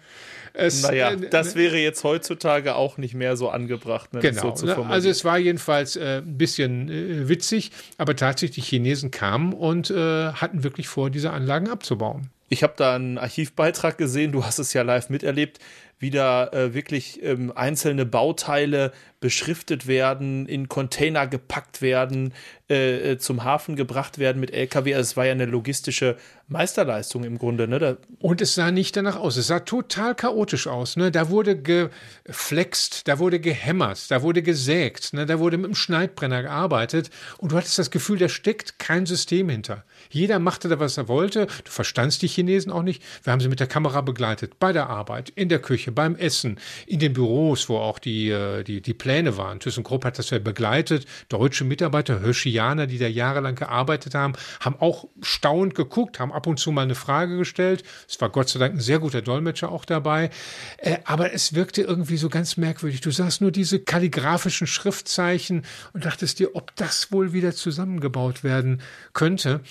[0.59, 4.67] es, naja, äh, das wäre jetzt heutzutage auch nicht mehr so angebracht, ne, genau, so
[4.67, 9.53] ne, Also es war jedenfalls äh, ein bisschen äh, witzig, aber tatsächlich die Chinesen kamen
[9.53, 12.31] und äh, hatten wirklich vor, diese Anlagen abzubauen.
[12.49, 15.59] Ich habe da einen Archivbeitrag gesehen, du hast es ja live miterlebt,
[15.99, 22.33] wie da äh, wirklich ähm, einzelne Bauteile beschriftet werden, in Container gepackt werden,
[22.71, 24.95] äh, äh zum Hafen gebracht werden mit LKW.
[24.95, 26.17] Also es war ja eine logistische
[26.49, 27.69] Meisterleistung im Grunde.
[27.69, 27.79] Ne?
[27.79, 29.37] Da und es sah nicht danach aus.
[29.37, 30.97] Es sah total chaotisch aus.
[30.97, 31.11] Ne?
[31.11, 35.27] Da wurde geflext, da wurde gehämmert, da wurde gesägt, ne?
[35.27, 37.11] da wurde mit dem Schneidbrenner gearbeitet.
[37.37, 39.85] Und du hattest das Gefühl, da steckt kein System hinter.
[40.11, 41.47] Jeder machte da, was er wollte.
[41.65, 43.03] Du verstandst die Chinesen auch nicht.
[43.23, 46.59] Wir haben sie mit der Kamera begleitet, bei der Arbeit, in der Küche, beim Essen,
[46.87, 49.59] in den Büros, wo auch die, äh, die, die Pläne waren.
[49.59, 51.07] ThyssenKrupp hat das ja begleitet.
[51.31, 56.59] Deutsche Mitarbeiter, Hirschianer, die da jahrelang gearbeitet haben, haben auch staunend geguckt, haben ab und
[56.59, 57.85] zu mal eine Frage gestellt.
[58.07, 60.29] Es war Gott sei Dank ein sehr guter Dolmetscher auch dabei.
[60.77, 63.01] Äh, aber es wirkte irgendwie so ganz merkwürdig.
[63.01, 68.83] Du sahst nur diese kalligraphischen Schriftzeichen und dachtest dir, ob das wohl wieder zusammengebaut werden
[69.15, 69.63] könnte.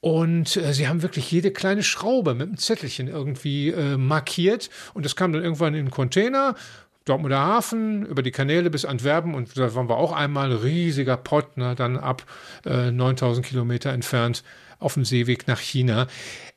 [0.00, 4.70] Und äh, sie haben wirklich jede kleine Schraube mit einem Zettelchen irgendwie äh, markiert.
[4.94, 6.54] Und das kam dann irgendwann in den Container.
[7.04, 11.56] Dortmunder Hafen, über die Kanäle bis Antwerpen und da waren wir auch einmal riesiger Pott,
[11.56, 12.24] ne, dann ab
[12.66, 14.44] äh, 9000 Kilometer entfernt
[14.78, 16.06] auf dem Seeweg nach China.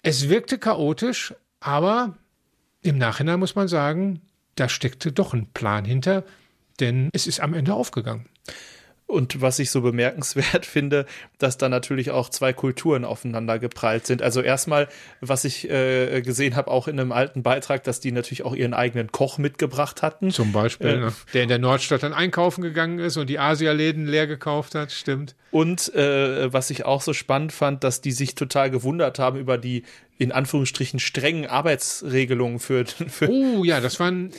[0.02, 2.18] Es wirkte chaotisch, aber
[2.82, 4.22] im Nachhinein muss man sagen,
[4.56, 6.24] da steckte doch ein Plan hinter,
[6.80, 8.28] denn es ist am Ende aufgegangen.
[9.14, 11.06] Und was ich so bemerkenswert finde,
[11.38, 14.22] dass da natürlich auch zwei Kulturen aufeinander geprallt sind.
[14.22, 14.88] Also erstmal,
[15.22, 18.74] was ich äh, gesehen habe, auch in einem alten Beitrag, dass die natürlich auch ihren
[18.74, 20.32] eigenen Koch mitgebracht hatten.
[20.32, 21.14] Zum Beispiel, äh, ne?
[21.34, 25.36] der in der Nordstadt dann einkaufen gegangen ist und die Asialäden leer gekauft hat, stimmt.
[25.52, 29.60] Und äh, was ich auch so spannend fand, dass die sich total gewundert haben über
[29.60, 29.84] die
[30.18, 34.32] in Anführungsstrichen strengen Arbeitsregelungen für, für Oh ja, das war, ein,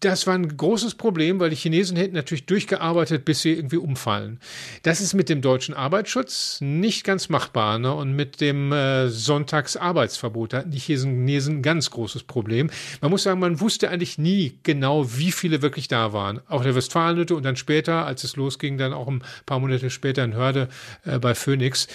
[0.00, 4.40] das war ein großes Problem, weil die Chinesen hätten natürlich durchgearbeitet, bis sie irgendwie umfallen.
[4.82, 7.78] Das ist mit dem deutschen Arbeitsschutz nicht ganz machbar.
[7.78, 7.92] Ne?
[7.94, 12.70] Und mit dem äh, Sonntagsarbeitsverbot hatten die Chinesen ein ganz großes Problem.
[13.00, 16.40] Man muss sagen, man wusste eigentlich nie genau, wie viele wirklich da waren.
[16.48, 20.24] Auch der Westfalenhütte und dann später, als es losging, dann auch ein paar Monate später
[20.24, 20.68] in Hörde
[21.04, 21.88] äh, bei Phoenix.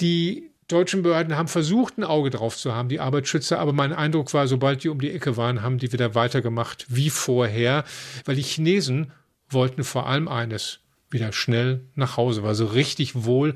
[0.00, 4.32] Die deutschen Behörden haben versucht, ein Auge drauf zu haben, die Arbeitsschützer, aber mein Eindruck
[4.34, 7.84] war, sobald die um die Ecke waren, haben die wieder weitergemacht wie vorher,
[8.24, 9.12] weil die Chinesen
[9.48, 13.54] wollten vor allem eines, wieder schnell nach Hause, weil so richtig wohl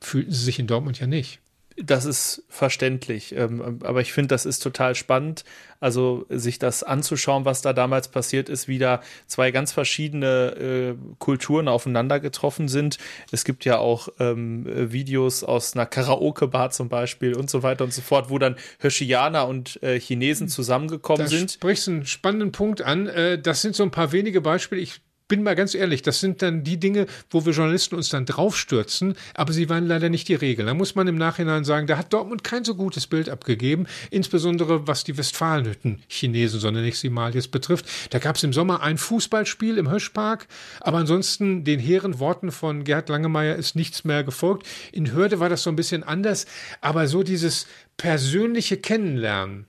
[0.00, 1.40] fühlten sie sich in Dortmund ja nicht.
[1.76, 5.44] Das ist verständlich, ähm, aber ich finde, das ist total spannend,
[5.78, 10.94] also sich das anzuschauen, was da damals passiert ist, wie da zwei ganz verschiedene äh,
[11.18, 12.96] Kulturen aufeinander getroffen sind.
[13.30, 17.92] Es gibt ja auch ähm, Videos aus einer Karaoke-Bar zum Beispiel und so weiter und
[17.92, 21.50] so fort, wo dann Hirschianer und äh, Chinesen zusammengekommen da sind.
[21.50, 23.06] Du sprichst einen spannenden Punkt an.
[23.06, 24.80] Äh, das sind so ein paar wenige Beispiele.
[24.80, 28.26] Ich bin mal ganz ehrlich, das sind dann die Dinge, wo wir Journalisten uns dann
[28.26, 30.66] draufstürzen, aber sie waren leider nicht die Regel.
[30.66, 34.86] Da muss man im Nachhinein sagen, da hat Dortmund kein so gutes Bild abgegeben, insbesondere
[34.86, 37.86] was die Westfalenhütten Chinesen, sondern nicht sie mal jetzt betrifft.
[38.10, 40.46] Da gab es im Sommer ein Fußballspiel im Höschpark,
[40.80, 44.66] aber ansonsten den hehren Worten von Gerd Langemeyer ist nichts mehr gefolgt.
[44.92, 46.46] In Hörde war das so ein bisschen anders,
[46.80, 47.66] aber so dieses
[47.96, 49.66] persönliche Kennenlernen,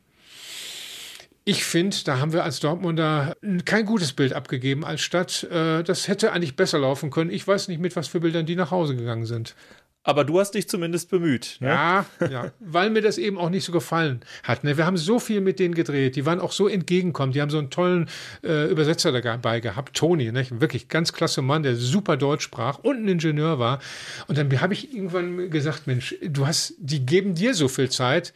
[1.48, 5.44] ich finde, da haben wir als Dortmunder kein gutes Bild abgegeben als Stadt.
[5.44, 7.32] Äh, das hätte eigentlich besser laufen können.
[7.32, 9.56] Ich weiß nicht, mit was für Bildern die nach Hause gegangen sind.
[10.04, 11.56] Aber du hast dich zumindest bemüht.
[11.62, 11.70] Ne?
[11.70, 14.66] Ja, ja, weil mir das eben auch nicht so gefallen hat.
[14.66, 14.76] Ne?
[14.76, 16.18] Wir haben so viel mit denen gedreht.
[16.18, 17.34] Die waren auch so entgegenkommend.
[17.34, 18.10] Die haben so einen tollen
[18.44, 20.46] äh, Übersetzer dabei gehabt, Toni, ne?
[20.50, 23.80] wirklich ganz klasse Mann, der super Deutsch sprach und ein Ingenieur war.
[24.28, 28.34] Und dann habe ich irgendwann gesagt, Mensch, du hast, die geben dir so viel Zeit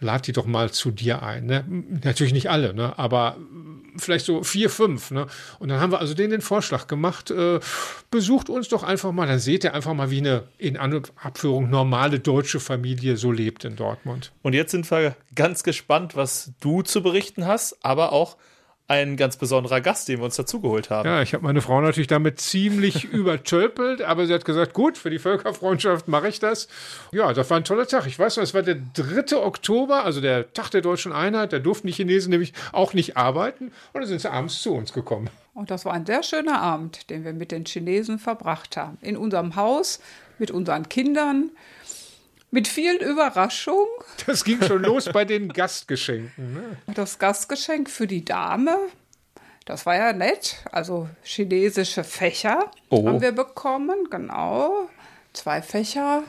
[0.00, 1.46] lad die doch mal zu dir ein.
[1.46, 1.64] Ne?
[2.04, 2.98] Natürlich nicht alle, ne?
[2.98, 3.36] aber
[3.96, 5.10] vielleicht so vier, fünf.
[5.10, 5.26] Ne?
[5.58, 7.60] Und dann haben wir also denen den Vorschlag gemacht, äh,
[8.10, 12.20] besucht uns doch einfach mal, dann seht ihr einfach mal, wie eine in Abführung normale
[12.20, 14.32] deutsche Familie so lebt in Dortmund.
[14.42, 18.36] Und jetzt sind wir ganz gespannt, was du zu berichten hast, aber auch
[18.88, 21.06] ein ganz besonderer Gast, den wir uns dazugeholt haben.
[21.06, 25.10] Ja, ich habe meine Frau natürlich damit ziemlich übertölpelt, aber sie hat gesagt, gut, für
[25.10, 26.68] die Völkerfreundschaft mache ich das.
[27.12, 28.06] Ja, das war ein toller Tag.
[28.06, 29.36] Ich weiß noch, es war der 3.
[29.36, 31.52] Oktober, also der Tag der deutschen Einheit.
[31.52, 34.94] Da durften die Chinesen nämlich auch nicht arbeiten und dann sind sie abends zu uns
[34.94, 35.28] gekommen.
[35.52, 38.96] Und das war ein sehr schöner Abend, den wir mit den Chinesen verbracht haben.
[39.02, 40.00] In unserem Haus,
[40.38, 41.50] mit unseren Kindern.
[42.50, 43.86] Mit vielen Überraschungen.
[44.26, 46.54] Das ging schon los bei den Gastgeschenken.
[46.54, 46.76] Ne?
[46.94, 48.76] Das Gastgeschenk für die Dame,
[49.66, 50.56] das war ja nett.
[50.72, 53.06] Also chinesische Fächer oh.
[53.06, 54.88] haben wir bekommen, genau.
[55.34, 56.22] Zwei Fächer.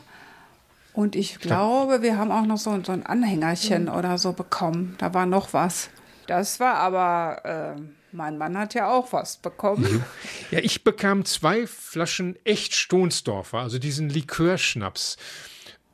[0.92, 3.94] Und ich glaube, wir haben auch noch so, so ein Anhängerchen mhm.
[3.94, 4.96] oder so bekommen.
[4.98, 5.90] Da war noch was.
[6.28, 10.04] Das war aber, äh, mein Mann hat ja auch was bekommen.
[10.52, 15.18] Ja, ich bekam zwei Flaschen echt Stonsdorfer, also diesen Likörschnaps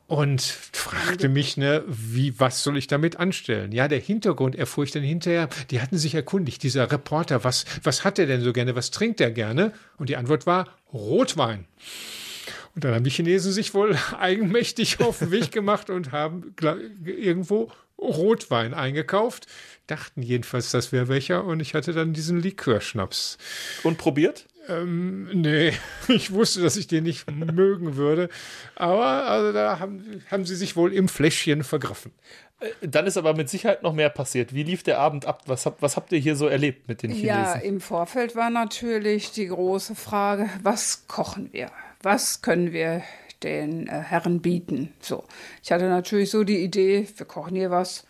[0.08, 3.72] und fragte mich, ne, wie, was soll ich damit anstellen?
[3.72, 5.50] Ja, der Hintergrund erfuhr ich dann hinterher.
[5.72, 8.76] Die hatten sich erkundigt, dieser Reporter, was, was hat er denn so gerne?
[8.76, 9.74] Was trinkt er gerne?
[9.98, 11.66] Und die Antwort war Rotwein.
[12.76, 16.54] Und dann haben die Chinesen sich wohl eigenmächtig auf den Weg gemacht und haben
[17.04, 19.48] irgendwo Rotwein eingekauft.
[19.88, 21.46] Dachten jedenfalls, das wäre welcher.
[21.46, 23.38] Und ich hatte dann diesen Likörschnaps.
[23.84, 24.46] Und probiert?
[24.68, 25.74] Ähm, nee,
[26.08, 28.30] ich wusste, dass ich den nicht mögen würde.
[28.76, 32.12] Aber also da haben, haben sie sich wohl im Fläschchen vergriffen.
[32.60, 34.54] Äh, dann ist aber mit Sicherheit noch mehr passiert.
[34.54, 35.44] Wie lief der Abend ab?
[35.48, 37.28] Was, hab, was habt ihr hier so erlebt mit den Chinesen?
[37.28, 41.72] Ja, im Vorfeld war natürlich die große Frage, was kochen wir?
[42.02, 43.04] Was können wir
[43.44, 44.94] den äh, Herren bieten?
[45.00, 45.24] So,
[45.64, 48.06] ich hatte natürlich so die Idee, wir kochen hier was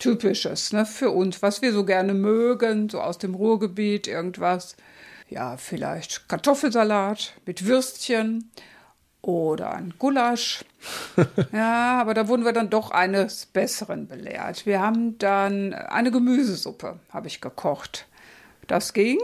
[0.00, 4.76] Typisches ne, für uns, was wir so gerne mögen, so aus dem Ruhrgebiet, irgendwas
[5.28, 8.50] ja, vielleicht Kartoffelsalat mit Würstchen
[9.22, 10.64] oder ein Gulasch.
[11.52, 14.66] ja, aber da wurden wir dann doch eines Besseren belehrt.
[14.66, 18.06] Wir haben dann eine Gemüsesuppe, habe ich gekocht.
[18.66, 19.18] Das ging.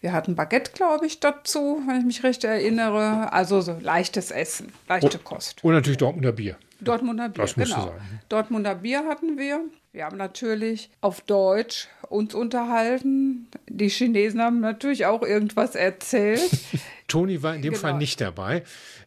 [0.00, 3.32] Wir hatten Baguette, glaube ich, dazu, wenn ich mich recht erinnere.
[3.32, 5.62] Also so leichtes Essen, leichte und, Kost.
[5.62, 6.56] Und natürlich Dortmunder Bier.
[6.80, 7.86] Dortmunder Bier, das genau.
[7.86, 8.20] Sein.
[8.28, 9.60] Dortmunder Bier hatten wir.
[9.92, 13.48] Wir haben natürlich auf Deutsch uns unterhalten.
[13.68, 16.40] Die Chinesen haben natürlich auch irgendwas erzählt.
[17.08, 17.82] Toni war in dem genau.
[17.82, 18.58] Fall nicht dabei.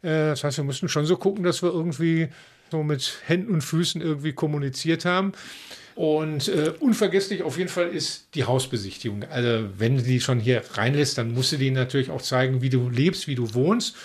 [0.02, 2.28] Äh, das heißt, wir mussten schon so gucken, dass wir irgendwie
[2.72, 5.34] so mit Händen und Füßen irgendwie kommuniziert haben.
[5.96, 9.26] Und äh, unvergesslich auf jeden Fall ist die Hausbesichtigung.
[9.30, 12.70] Also wenn du die schon hier reinlässt, dann musst du denen natürlich auch zeigen, wie
[12.70, 13.96] du lebst, wie du wohnst.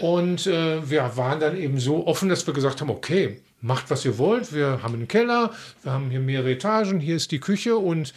[0.00, 4.04] Und äh, wir waren dann eben so offen, dass wir gesagt haben, okay, macht, was
[4.04, 4.54] ihr wollt.
[4.54, 8.14] Wir haben einen Keller, wir haben hier mehrere Etagen, hier ist die Küche und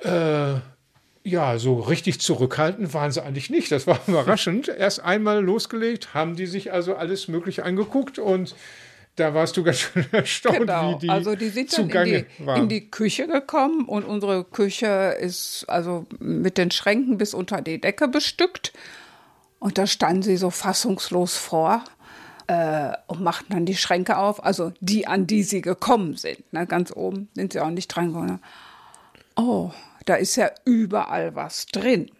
[0.00, 0.54] äh,
[1.26, 3.72] ja, so richtig zurückhaltend waren sie eigentlich nicht.
[3.72, 4.68] Das war überraschend.
[4.68, 8.54] Erst einmal losgelegt, haben die sich also alles Mögliche angeguckt und
[9.16, 12.26] da warst du ganz schön erstaunt, Genau, wie die also die sind dann in zugange
[12.38, 17.62] die, in die Küche gekommen und unsere Küche ist also mit den Schränken bis unter
[17.62, 18.72] die Decke bestückt.
[19.64, 21.82] Und da standen sie so fassungslos vor
[22.48, 26.52] äh, und machten dann die Schränke auf, also die, an die sie gekommen sind.
[26.52, 26.66] Ne?
[26.66, 28.40] Ganz oben sind sie auch nicht dran gekommen.
[29.36, 29.70] Oh,
[30.04, 32.10] da ist ja überall was drin.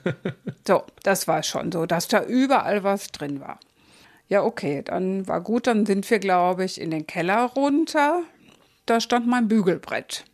[0.66, 3.60] so, das war schon so, dass da überall was drin war.
[4.30, 8.22] Ja, okay, dann war gut, dann sind wir, glaube ich, in den Keller runter.
[8.86, 10.24] Da stand mein Bügelbrett.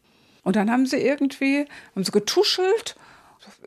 [0.45, 2.95] Und dann haben sie irgendwie, haben sie getuschelt.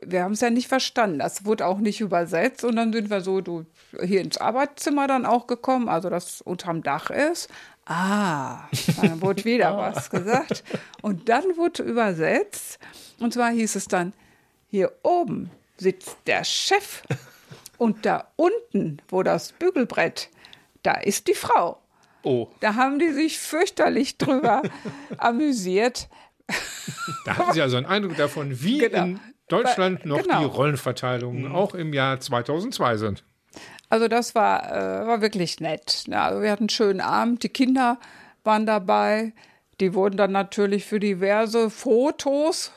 [0.02, 1.18] Wir haben es ja nicht verstanden.
[1.18, 2.64] Das wurde auch nicht übersetzt.
[2.64, 3.66] Und dann sind wir so du,
[4.02, 7.48] hier ins Arbeitszimmer dann auch gekommen, also das unterm Dach ist.
[7.86, 8.68] Ah,
[9.00, 10.64] dann wurde wieder was gesagt.
[11.02, 12.78] Und dann wurde übersetzt.
[13.20, 14.12] Und zwar hieß es dann,
[14.68, 17.02] hier oben sitzt der Chef.
[17.78, 20.30] Und da unten, wo das Bügelbrett,
[20.82, 21.78] da ist die Frau.
[22.22, 24.62] Oh, Da haben die sich fürchterlich drüber
[25.18, 26.08] amüsiert.
[27.24, 29.04] Da hatten sie also einen Eindruck davon, wie Genau.
[29.04, 30.40] in Deutschland noch Genau.
[30.40, 33.24] die Rollenverteilungen auch im Jahr 2002 sind.
[33.88, 36.04] Also das war, äh, war wirklich nett.
[36.08, 37.98] Ja, also wir hatten einen schönen Abend, die Kinder
[38.42, 39.32] waren dabei.
[39.80, 42.72] Die wurden dann natürlich für diverse Fotos,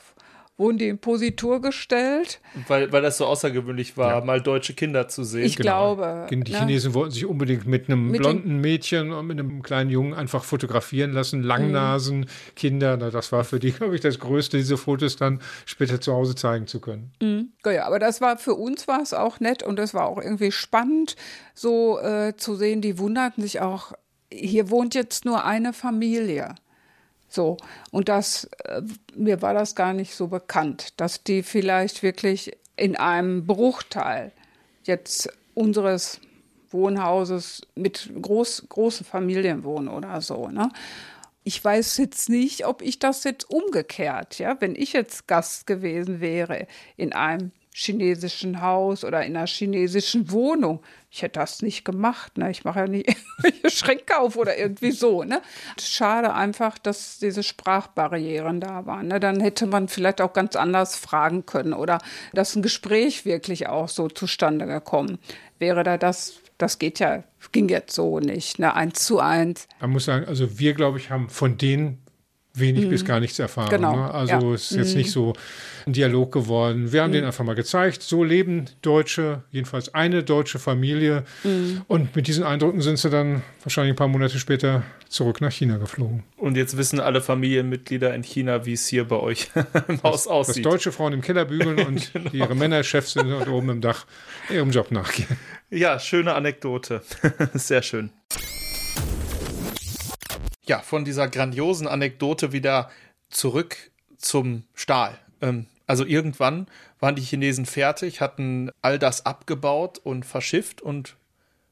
[0.59, 2.41] wurden die in Positur gestellt.
[2.67, 5.45] weil, weil das so außergewöhnlich war, mal deutsche Kinder zu sehen.
[5.45, 6.27] Ich glaube.
[6.29, 6.43] Die ne?
[6.45, 10.43] Chinesen wollten sich unbedingt mit einem Mit blonden Mädchen und mit einem kleinen Jungen einfach
[10.43, 11.41] fotografieren lassen.
[11.41, 16.01] Langnasen, Kinder, na, das war für die, glaube ich, das Größte, diese Fotos dann später
[16.01, 17.13] zu Hause zeigen zu können.
[17.65, 20.51] Ja, aber das war für uns war es auch nett und es war auch irgendwie
[20.51, 21.15] spannend,
[21.53, 22.81] so äh, zu sehen.
[22.81, 23.93] Die wunderten sich auch.
[24.31, 26.55] Hier wohnt jetzt nur eine Familie.
[27.29, 27.57] So
[27.91, 28.81] und das äh,
[29.15, 34.31] mir war das gar nicht so bekannt, dass die vielleicht wirklich in einem Bruchteil
[34.83, 36.19] jetzt unseres
[36.71, 40.47] Wohnhauses mit groß, großen Familien wohnen oder so.
[40.47, 40.71] Ne?
[41.43, 46.19] Ich weiß jetzt nicht, ob ich das jetzt umgekehrt, ja, wenn ich jetzt Gast gewesen
[46.19, 50.81] wäre in einem chinesischen Haus oder in einer chinesischen Wohnung.
[51.11, 52.37] Ich hätte das nicht gemacht.
[52.37, 52.51] Ne?
[52.51, 53.07] Ich mache ja nicht
[53.43, 55.23] irgendwelche Schränke auf oder irgendwie so.
[55.23, 55.41] Ne?
[55.79, 59.07] Schade einfach, dass diese Sprachbarrieren da waren.
[59.07, 59.19] Ne?
[59.19, 61.97] Dann hätte man vielleicht auch ganz anders fragen können oder
[62.33, 65.17] dass ein Gespräch wirklich auch so zustande gekommen
[65.57, 65.83] wäre.
[65.83, 68.59] Da das, das geht ja, ging jetzt so nicht.
[68.59, 68.73] Ne?
[68.75, 69.67] Eins zu eins.
[69.81, 72.03] Man muss sagen, also wir, glaube ich, haben von denen
[72.59, 73.69] wenig bis gar nichts erfahren.
[73.69, 74.13] Genau, Ne?
[74.13, 74.53] Also ja.
[74.53, 75.33] es ist jetzt nicht so
[75.85, 76.91] ein Dialog geworden.
[76.91, 81.23] Wir haben denen einfach mal gezeigt, so leben Deutsche, jedenfalls eine deutsche Familie.
[81.87, 85.77] Und mit diesen Eindrücken sind sie dann wahrscheinlich ein paar Monate später zurück nach China
[85.77, 86.23] geflogen.
[86.37, 89.49] Und jetzt wissen alle Familienmitglieder in China, wie es hier bei euch
[89.87, 90.65] im Haus Dass aussieht.
[90.65, 94.05] deutsche Frauen im Keller bügeln und ihre Männer Chefs sind und oben im Dach
[94.49, 95.37] ihrem Job nachgehen.
[95.71, 97.01] Ja, schöne Anekdote.
[97.53, 98.11] Sehr schön.
[100.69, 102.91] Ja, von dieser grandiosen Anekdote wieder
[103.31, 103.75] zurück
[104.17, 105.17] zum Stahl.
[105.41, 106.67] Ähm, also irgendwann
[106.99, 111.15] waren die Chinesen fertig, hatten all das abgebaut und verschifft und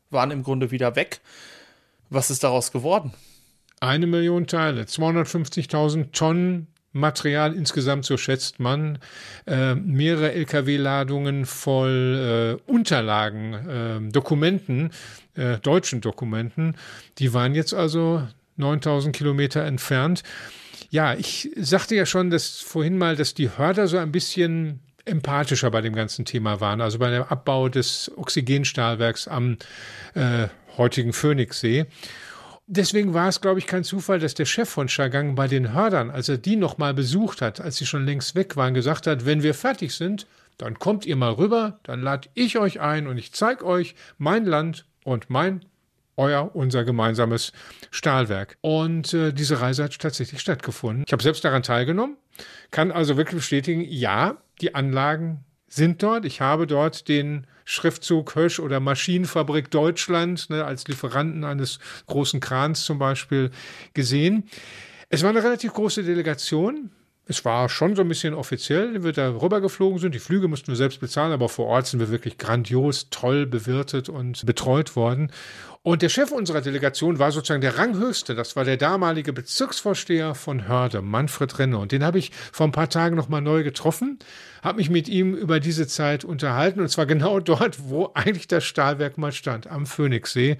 [0.09, 1.19] waren im Grunde wieder weg.
[2.09, 3.13] Was ist daraus geworden?
[3.81, 8.97] Eine Million Teile, 250.000 Tonnen Material insgesamt, so schätzt man,
[9.45, 14.89] äh, mehrere Lkw-Ladungen voll äh, Unterlagen, äh, Dokumenten,
[15.61, 16.75] deutschen Dokumenten,
[17.19, 18.27] die waren jetzt also
[18.57, 20.23] 9000 Kilometer entfernt.
[20.89, 25.71] Ja, ich sagte ja schon, dass vorhin mal, dass die Hörder so ein bisschen empathischer
[25.71, 29.57] bei dem ganzen Thema waren, also bei dem Abbau des Oxygenstahlwerks am
[30.13, 30.47] äh,
[30.77, 31.85] heutigen Phoenixsee.
[32.69, 36.11] Deswegen war es, glaube ich, kein Zufall, dass der Chef von Chagang bei den Hördern,
[36.11, 39.41] als er die nochmal besucht hat, als sie schon längst weg waren, gesagt hat, wenn
[39.41, 40.27] wir fertig sind,
[40.57, 44.45] dann kommt ihr mal rüber, dann lade ich euch ein und ich zeige euch mein
[44.45, 45.63] Land und mein,
[46.17, 47.53] euer, unser gemeinsames
[47.91, 48.57] Stahlwerk.
[48.61, 51.03] Und äh, diese Reise hat tatsächlich stattgefunden.
[51.07, 52.17] Ich habe selbst daran teilgenommen,
[52.71, 56.25] kann also wirklich bestätigen, ja, die Anlagen sind dort.
[56.25, 62.85] Ich habe dort den Schriftzug Hösch oder Maschinenfabrik Deutschland ne, als Lieferanten eines großen Krans
[62.85, 63.51] zum Beispiel
[63.93, 64.49] gesehen.
[65.09, 66.91] Es war eine relativ große Delegation.
[67.29, 70.15] Es war schon so ein bisschen offiziell, wir da rübergeflogen sind.
[70.15, 74.07] Die Flüge mussten wir selbst bezahlen, aber vor Ort sind wir wirklich grandios, toll bewirtet
[74.07, 75.31] und betreut worden.
[75.83, 78.33] Und der Chef unserer Delegation war sozusagen der Ranghöchste.
[78.33, 81.79] Das war der damalige Bezirksvorsteher von Hörde, Manfred Renner.
[81.79, 84.19] Und den habe ich vor ein paar Tagen nochmal neu getroffen,
[84.61, 86.79] habe mich mit ihm über diese Zeit unterhalten.
[86.79, 90.57] Und zwar genau dort, wo eigentlich das Stahlwerk mal stand, am Phoenixsee.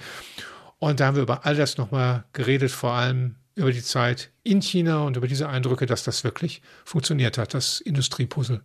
[0.80, 4.62] Und da haben wir über all das nochmal geredet, vor allem über die Zeit in
[4.62, 8.62] China und über diese Eindrücke, dass das wirklich funktioniert hat, das Industriepuzzle.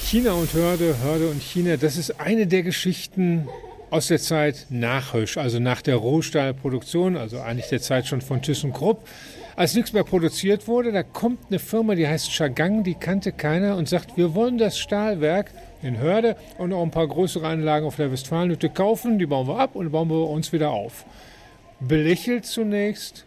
[0.00, 3.46] China und Hörde, Hörde und China, das ist eine der Geschichten
[3.90, 8.40] aus der Zeit nach Hösch, also nach der Rohstahlproduktion, also eigentlich der Zeit schon von
[8.40, 9.06] ThyssenKrupp.
[9.54, 13.76] Als nichts mehr produziert wurde, da kommt eine Firma, die heißt Chagang, die kannte keiner
[13.76, 15.50] und sagt, wir wollen das Stahlwerk
[15.82, 19.58] in Hörde und auch ein paar größere Anlagen auf der Westfalenhütte kaufen, die bauen wir
[19.58, 21.04] ab und bauen wir uns wieder auf.
[21.80, 23.26] Belächelt zunächst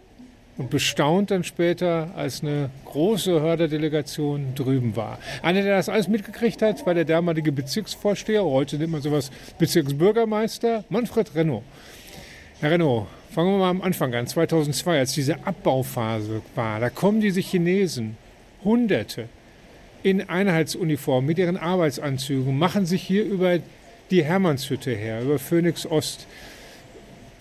[0.57, 5.17] und bestaunt dann später, als eine große Hörder-Delegation drüben war.
[5.41, 10.83] Einer, der das alles mitgekriegt hat, war der damalige Bezirksvorsteher, heute nennt man sowas Bezirksbürgermeister,
[10.89, 11.63] Manfred Renno.
[12.59, 16.81] Herr Renno, fangen wir mal am Anfang an, 2002, als diese Abbauphase war.
[16.81, 18.17] Da kommen diese Chinesen,
[18.63, 19.29] Hunderte,
[20.03, 23.59] in Einheitsuniform mit ihren Arbeitsanzügen, machen sich hier über
[24.11, 26.25] die Hermannshütte her, über Phoenix Ost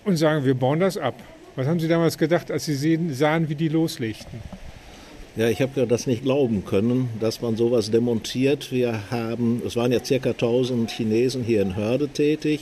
[0.05, 1.15] und sagen, wir bauen das ab.
[1.55, 4.39] Was haben Sie damals gedacht, als Sie sehen, sahen, wie die loslegten?
[5.35, 8.71] Ja, ich habe das nicht glauben können, dass man sowas demontiert.
[8.71, 12.61] Wir haben, es waren ja circa 1000 Chinesen hier in Hörde tätig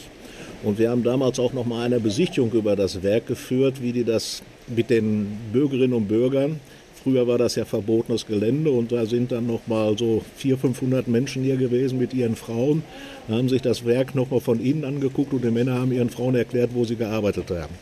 [0.64, 4.04] und wir haben damals auch noch mal eine Besichtigung über das Werk geführt, wie die
[4.04, 6.60] das mit den Bürgerinnen und Bürgern
[7.08, 11.08] Früher war das ja verbotenes Gelände und da sind dann noch mal so 400, 500
[11.08, 12.84] Menschen hier gewesen mit ihren Frauen.
[13.30, 16.10] Da haben sich das Werk noch mal von innen angeguckt und die Männer haben ihren
[16.10, 17.74] Frauen erklärt, wo sie gearbeitet haben.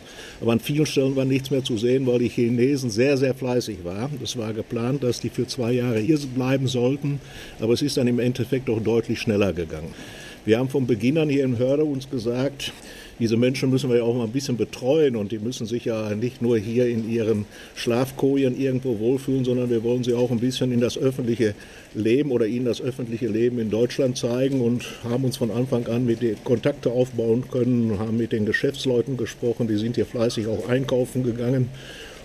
[0.42, 3.80] Aber an vielen Stellen war nichts mehr zu sehen, weil die Chinesen sehr, sehr fleißig
[3.84, 4.20] waren.
[4.24, 7.20] Es war geplant, dass die für zwei Jahre hier bleiben sollten,
[7.60, 9.92] aber es ist dann im Endeffekt auch deutlich schneller gegangen.
[10.46, 12.72] Wir haben von Beginn an hier in Hörde uns gesagt,
[13.20, 16.14] diese Menschen müssen wir ja auch mal ein bisschen betreuen und die müssen sich ja
[16.16, 17.46] nicht nur hier in ihren
[17.76, 21.56] Schlafkojen irgendwo wohlfühlen, sondern wir wollen sie auch ein bisschen in das öffentliche
[21.94, 26.06] Leben oder ihnen das öffentliche Leben in Deutschland zeigen und haben uns von Anfang an
[26.06, 30.68] mit den Kontakte aufbauen können, haben mit den Geschäftsleuten gesprochen, die sind hier fleißig auch
[30.68, 31.70] einkaufen gegangen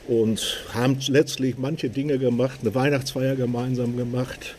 [0.09, 4.57] und haben letztlich manche Dinge gemacht, eine Weihnachtsfeier gemeinsam gemacht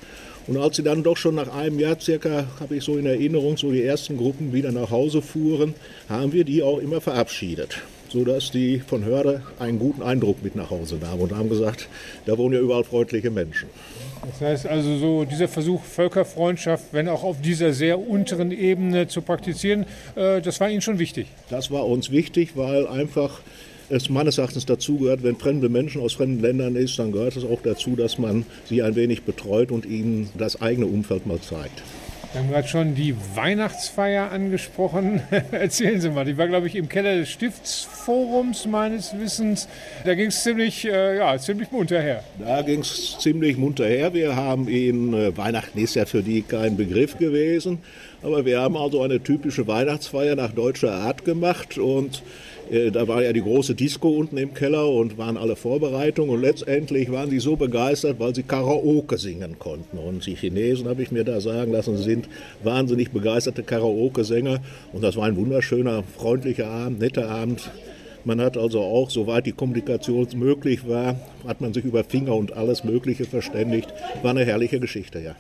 [0.48, 3.58] und als sie dann doch schon nach einem Jahr circa, habe ich so in Erinnerung,
[3.58, 5.76] so die ersten Gruppen wieder nach Hause fuhren,
[6.10, 7.78] haben wir die auch immer verabschiedet,
[8.10, 11.88] sodass die von Hörde einen guten Eindruck mit nach Hause nahmen und haben gesagt,
[12.26, 13.70] da wohnen ja überall freundliche Menschen.
[14.26, 19.22] Das heißt also so dieser Versuch Völkerfreundschaft, wenn auch auf dieser sehr unteren Ebene zu
[19.22, 19.86] praktizieren,
[20.16, 21.28] äh, das war Ihnen schon wichtig.
[21.50, 23.42] Das war uns wichtig, weil einfach
[23.92, 27.62] es meines Erachtens dazugehört, wenn fremde Menschen aus fremden Ländern ist, dann gehört es auch
[27.62, 31.84] dazu, dass man sie ein wenig betreut und ihnen das eigene Umfeld mal zeigt.
[32.32, 35.22] Wir haben gerade schon die Weihnachtsfeier angesprochen.
[35.52, 39.68] Erzählen Sie mal, die war, glaube ich, im Keller des Stiftsforums meines Wissens.
[40.06, 42.24] Da ging es ziemlich, äh, ja, ziemlich munter her.
[42.40, 44.14] Da ging es ziemlich munter her.
[44.14, 47.80] Wir haben ihn, äh, Weihnachten ist ja für die kein Begriff gewesen,
[48.24, 52.24] aber wir haben also eine typische Weihnachtsfeier nach deutscher Art gemacht und
[52.72, 57.12] da war ja die große Disco unten im Keller und waren alle Vorbereitungen und letztendlich
[57.12, 59.98] waren die so begeistert, weil sie Karaoke singen konnten.
[59.98, 62.30] Und die Chinesen, habe ich mir da sagen lassen, sind
[62.64, 64.62] wahnsinnig begeisterte Karaoke-Sänger
[64.94, 67.70] und das war ein wunderschöner, freundlicher Abend, netter Abend.
[68.24, 71.16] Man hat also auch, soweit die Kommunikation möglich war,
[71.46, 73.94] hat man sich über Finger und alles Mögliche verständigt.
[74.22, 75.36] War eine herrliche Geschichte, ja.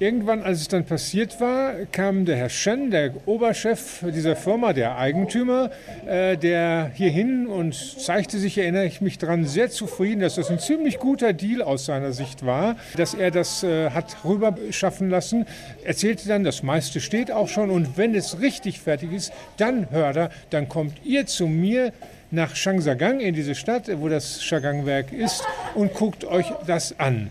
[0.00, 4.96] Irgendwann, als es dann passiert war, kam der Herr Shen, der Oberchef dieser Firma, der
[4.96, 5.70] Eigentümer,
[6.06, 10.58] äh, der hierhin und zeigte sich, erinnere ich mich daran, sehr zufrieden, dass das ein
[10.58, 15.44] ziemlich guter Deal aus seiner Sicht war, dass er das äh, hat rüber schaffen lassen.
[15.84, 20.16] Erzählte dann, das meiste steht auch schon und wenn es richtig fertig ist, dann hört
[20.16, 21.92] er, dann kommt ihr zu mir
[22.30, 25.44] nach Shangsagang in diese Stadt, wo das Shagang-Werk ist
[25.74, 27.28] und guckt euch das an.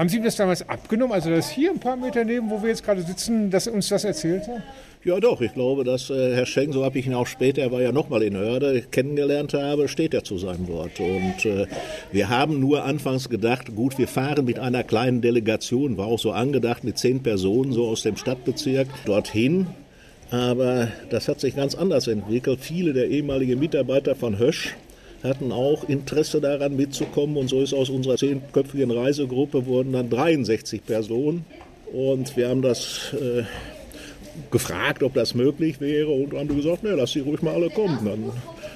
[0.00, 1.12] Haben Sie ihm das damals abgenommen?
[1.12, 4.04] Also das hier ein paar Meter neben, wo wir jetzt gerade sitzen, dass uns das
[4.04, 4.62] erzählt hat?
[5.04, 5.42] Ja, doch.
[5.42, 7.92] Ich glaube, dass äh, Herr Schenk, so habe ich ihn auch später, er war ja
[7.92, 10.98] nochmal in Hörde, kennengelernt habe, steht er zu seinem Wort.
[11.00, 11.66] Und äh,
[12.12, 16.32] wir haben nur anfangs gedacht, gut, wir fahren mit einer kleinen Delegation, war auch so
[16.32, 19.66] angedacht, mit zehn Personen so aus dem Stadtbezirk dorthin.
[20.30, 22.60] Aber das hat sich ganz anders entwickelt.
[22.62, 24.74] Viele der ehemaligen Mitarbeiter von Hösch
[25.22, 27.36] hatten auch Interesse daran mitzukommen.
[27.36, 31.44] Und so ist aus unserer zehnköpfigen Reisegruppe wurden dann 63 Personen.
[31.92, 33.42] Und wir haben das äh,
[34.50, 36.10] gefragt, ob das möglich wäre.
[36.10, 38.32] Und haben gesagt, ne, lass sie ruhig mal alle kommen, dann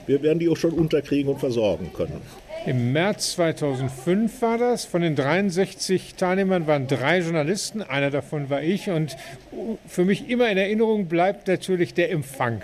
[0.06, 2.20] wir werden die auch schon unterkriegen und versorgen können.
[2.66, 4.86] Im März 2005 war das.
[4.86, 7.82] Von den 63 Teilnehmern waren drei Journalisten.
[7.82, 8.88] Einer davon war ich.
[8.88, 9.18] Und
[9.86, 12.62] für mich immer in Erinnerung bleibt natürlich der Empfang.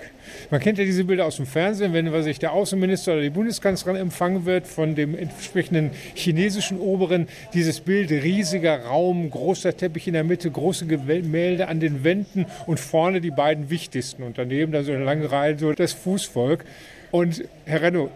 [0.50, 4.00] Man kennt ja diese Bilder aus dem Fernsehen, wenn was der Außenminister oder die Bundeskanzlerin
[4.00, 7.28] empfangen wird von dem entsprechenden chinesischen Oberen.
[7.52, 12.80] Dieses Bild, riesiger Raum, großer Teppich in der Mitte, große Gemälde an den Wänden und
[12.80, 14.22] vorne die beiden wichtigsten.
[14.22, 16.64] Und daneben dann so eine lange Reihe, so das Fußvolk.
[17.10, 18.10] Und Herr Renno,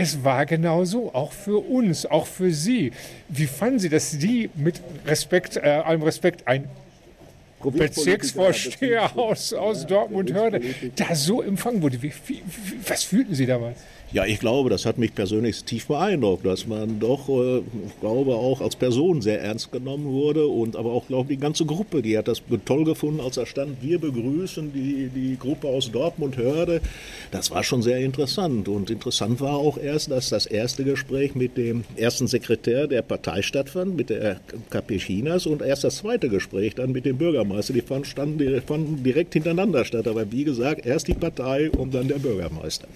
[0.00, 2.92] es war genau so, auch für uns, auch für Sie.
[3.28, 6.68] Wie fanden Sie, dass Sie mit Respekt, äh, allem Respekt, ein
[7.62, 10.62] Bezirksvorsteher aus, aus Dortmund-Hörde
[10.96, 12.00] da so empfangen wurde?
[12.02, 12.42] Wie, wie,
[12.86, 13.78] was fühlten Sie damals?
[14.12, 17.62] Ja, ich glaube, das hat mich persönlich tief beeindruckt, dass man doch, äh,
[18.00, 22.02] glaube auch als Person sehr ernst genommen wurde und aber auch, glaube die ganze Gruppe,
[22.02, 26.36] die hat das toll gefunden, als er stand, wir begrüßen die, die Gruppe aus Dortmund
[26.36, 26.80] Hörde.
[27.30, 31.56] Das war schon sehr interessant und interessant war auch erst, dass das erste Gespräch mit
[31.56, 34.40] dem ersten Sekretär der Partei stattfand, mit der
[34.70, 37.74] KP Chinas und erst das zweite Gespräch dann mit dem Bürgermeister.
[37.74, 42.08] Die fanden, standen, fanden direkt hintereinander statt, aber wie gesagt, erst die Partei und dann
[42.08, 42.88] der Bürgermeister.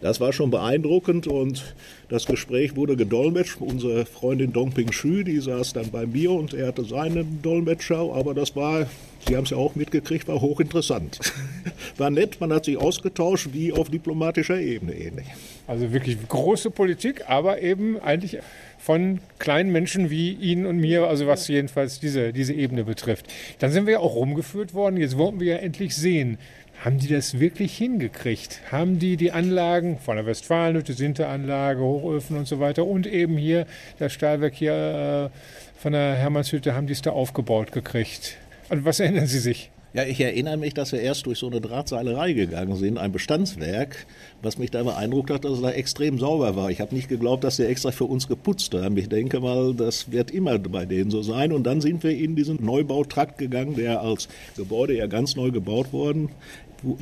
[0.00, 1.74] Das war schon beeindruckend und
[2.08, 3.56] das Gespräch wurde gedolmetscht.
[3.60, 8.34] Unsere Freundin Dongping Xu, die saß dann bei mir und er hatte seinen Dolmetscher, aber
[8.34, 8.86] das war,
[9.26, 11.18] Sie haben es ja auch mitgekriegt, war hochinteressant.
[11.96, 15.26] War nett, man hat sich ausgetauscht wie auf diplomatischer Ebene ähnlich.
[15.66, 18.38] Also wirklich große Politik, aber eben eigentlich
[18.78, 23.26] von kleinen Menschen wie Ihnen und mir, also was jedenfalls diese, diese Ebene betrifft.
[23.58, 24.96] Dann sind wir ja auch rumgeführt worden.
[24.96, 26.38] Jetzt wollten wir ja endlich sehen,
[26.84, 28.60] haben die das wirklich hingekriegt?
[28.70, 33.66] Haben die die Anlagen von der Westfalenhütte, Sinteranlage, Hochöfen und so weiter und eben hier
[33.98, 38.36] das Stahlwerk hier äh, von der Hermannshütte, haben die es da aufgebaut gekriegt?
[38.68, 39.70] An was erinnern Sie sich?
[39.96, 44.04] Ja, ich erinnere mich, dass wir erst durch so eine Drahtseilerei gegangen sind, ein Bestandswerk,
[44.42, 46.70] was mich da beeindruckt hat, dass es da extrem sauber war.
[46.70, 48.94] Ich habe nicht geglaubt, dass sie extra für uns geputzt haben.
[48.98, 51.50] Ich denke mal, das wird immer bei denen so sein.
[51.50, 55.94] Und dann sind wir in diesen Neubautrakt gegangen, der als Gebäude ja ganz neu gebaut
[55.94, 56.28] worden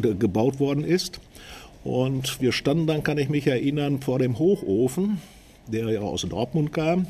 [0.01, 1.21] gebaut worden ist.
[1.85, 5.21] Und wir standen dann, kann ich mich erinnern, vor dem Hochofen,
[5.67, 7.07] der ja aus Dortmund kam.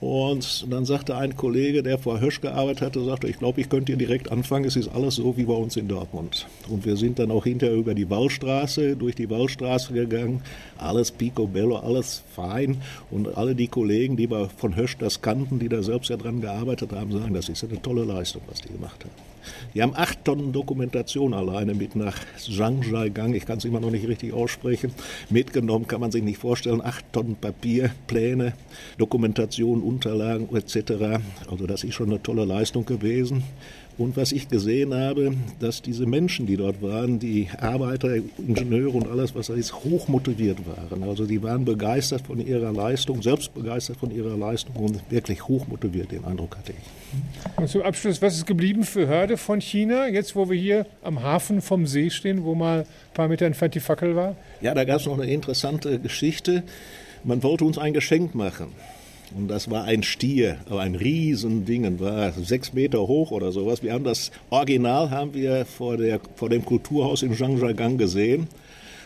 [0.00, 3.92] Und dann sagte ein Kollege, der vor Hösch gearbeitet hatte, sagte, ich glaube, ich könnte
[3.92, 6.46] hier direkt anfangen, es ist alles so wie bei uns in Dortmund.
[6.68, 10.42] Und wir sind dann auch hinterher über die Wallstraße, durch die Wallstraße gegangen,
[10.76, 12.80] alles picobello, alles fein.
[13.10, 16.92] Und alle die Kollegen, die von Hösch das kannten, die da selbst ja dran gearbeitet
[16.92, 19.37] haben, sagen, das ist eine tolle Leistung, was die gemacht haben.
[19.74, 24.08] Die haben acht Tonnen Dokumentation alleine mit nach Zhangjiagang, ich kann es immer noch nicht
[24.08, 24.92] richtig aussprechen,
[25.30, 26.80] mitgenommen, kann man sich nicht vorstellen.
[26.82, 28.54] Acht Tonnen Papier, Pläne,
[28.98, 31.20] Dokumentation, Unterlagen etc.
[31.50, 33.42] Also das ist schon eine tolle Leistung gewesen.
[33.98, 39.08] Und was ich gesehen habe, dass diese Menschen, die dort waren, die Arbeiter, Ingenieure und
[39.08, 41.02] alles, was da ist, hochmotiviert waren.
[41.02, 46.12] Also die waren begeistert von ihrer Leistung, selbst begeistert von ihrer Leistung und wirklich hochmotiviert,
[46.12, 47.58] den Eindruck hatte ich.
[47.58, 51.20] Und zum Abschluss, was ist geblieben für Hörde von China, jetzt wo wir hier am
[51.20, 54.36] Hafen vom See stehen, wo mal ein paar Meter entfernt die Fackel war?
[54.60, 56.62] Ja, da gab es noch eine interessante Geschichte.
[57.24, 58.68] Man wollte uns ein Geschenk machen.
[59.36, 63.82] Und das war ein Stier, aber ein Riesending, war sechs Meter hoch oder sowas.
[63.82, 68.48] Wir haben das Original haben wir vor, der, vor dem Kulturhaus in Zhangjiagang gesehen.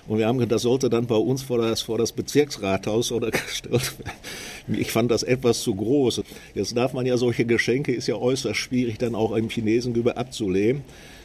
[0.07, 3.31] Und wir haben gedacht, das sollte dann bei uns vor das, vor das Bezirksrathaus oder
[3.31, 4.81] gestellt werden.
[4.81, 6.23] Ich fand das etwas zu groß.
[6.55, 10.16] Jetzt darf man ja solche Geschenke, ist ja äußerst schwierig dann auch im Chinesen über
[10.16, 10.83] abzulehnen.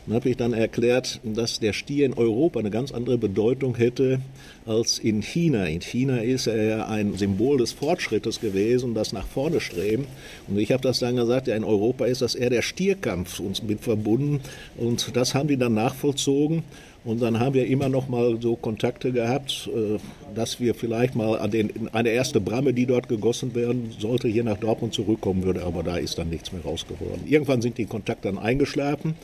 [0.07, 4.21] Dann habe ich dann erklärt, dass der Stier in Europa eine ganz andere Bedeutung hätte
[4.65, 5.65] als in China.
[5.65, 10.07] In China ist er ja ein Symbol des Fortschrittes gewesen, das nach vorne streben.
[10.47, 13.61] Und ich habe das dann gesagt, ja, in Europa ist das eher der Stierkampf uns
[13.61, 14.39] mit verbunden.
[14.77, 16.63] Und das haben die dann nachvollzogen.
[17.03, 19.97] Und dann haben wir immer noch mal so Kontakte gehabt, äh,
[20.35, 24.45] dass wir vielleicht mal an den, eine erste Bramme, die dort gegossen werden sollte, hier
[24.45, 25.63] nach Dortmund zurückkommen würde.
[25.63, 27.27] Aber da ist dann nichts mehr rausgeworden.
[27.27, 29.15] Irgendwann sind die Kontakte dann eingeschlafen.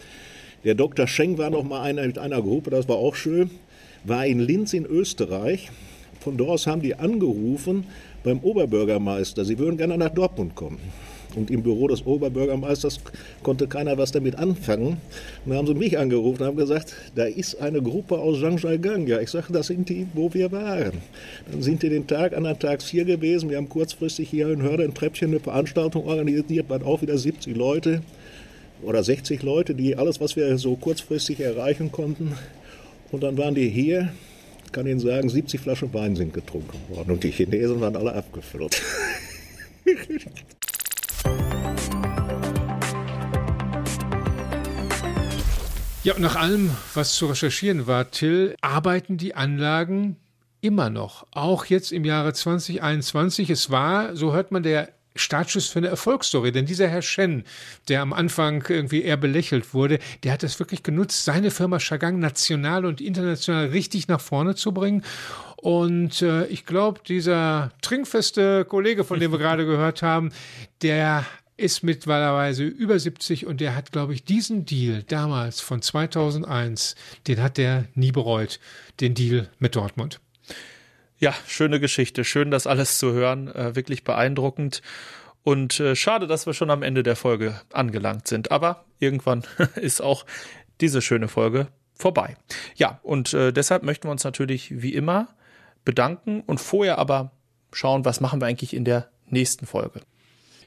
[0.64, 1.08] Der Dr.
[1.08, 3.52] Schenk war noch mal einer mit einer Gruppe, das war auch schön,
[4.06, 5.70] war in Linz in Österreich.
[6.22, 7.86] Von dort aus haben die angerufen
[8.24, 10.80] beim Oberbürgermeister, sie würden gerne nach Dortmund kommen.
[11.36, 13.00] Und im Büro des Oberbürgermeisters
[13.42, 15.02] konnte keiner was damit anfangen.
[15.44, 19.08] Und dann haben sie mich angerufen und haben gesagt, da ist eine Gruppe aus Zhangjiagang.
[19.08, 20.94] Ja, ich sage, das sind die, wo wir waren.
[21.52, 23.50] Dann sind die den Tag, anderen Tags hier gewesen.
[23.50, 27.56] Wir haben kurzfristig hier in Hörde ein Treppchen eine Veranstaltung organisiert, waren auch wieder 70
[27.58, 28.02] Leute
[28.84, 32.36] oder 60 Leute, die alles, was wir so kurzfristig erreichen konnten.
[33.12, 34.14] Und dann waren die hier,
[34.72, 38.82] kann Ihnen sagen, 70 Flaschen Wein sind getrunken worden und die Chinesen waren alle abgefüllt.
[46.04, 50.18] Ja, und nach allem, was zu recherchieren war, Till, arbeiten die Anlagen
[50.60, 53.50] immer noch, auch jetzt im Jahre 2021.
[53.50, 56.52] Es war, so hört man, der Startschuss für eine Erfolgsstory.
[56.52, 57.44] Denn dieser Herr Shen,
[57.88, 62.20] der am Anfang irgendwie eher belächelt wurde, der hat es wirklich genutzt, seine Firma Chagang
[62.20, 65.04] national und international richtig nach vorne zu bringen.
[65.58, 70.32] Und äh, ich glaube, dieser trinkfeste Kollege, von dem wir gerade gehört haben,
[70.82, 76.96] der ist mittlerweile über 70 und der hat, glaube ich, diesen Deal damals von 2001,
[77.28, 78.60] den hat der nie bereut,
[79.00, 80.20] den Deal mit Dortmund.
[81.18, 82.24] Ja, schöne Geschichte.
[82.24, 83.48] Schön, das alles zu hören.
[83.48, 84.82] Äh, wirklich beeindruckend.
[85.44, 88.52] Und äh, schade, dass wir schon am Ende der Folge angelangt sind.
[88.52, 89.44] Aber irgendwann
[89.76, 90.26] ist auch
[90.82, 92.36] diese schöne Folge vorbei.
[92.76, 95.28] Ja, und äh, deshalb möchten wir uns natürlich wie immer
[95.86, 97.32] bedanken und vorher aber
[97.72, 100.02] schauen, was machen wir eigentlich in der nächsten Folge.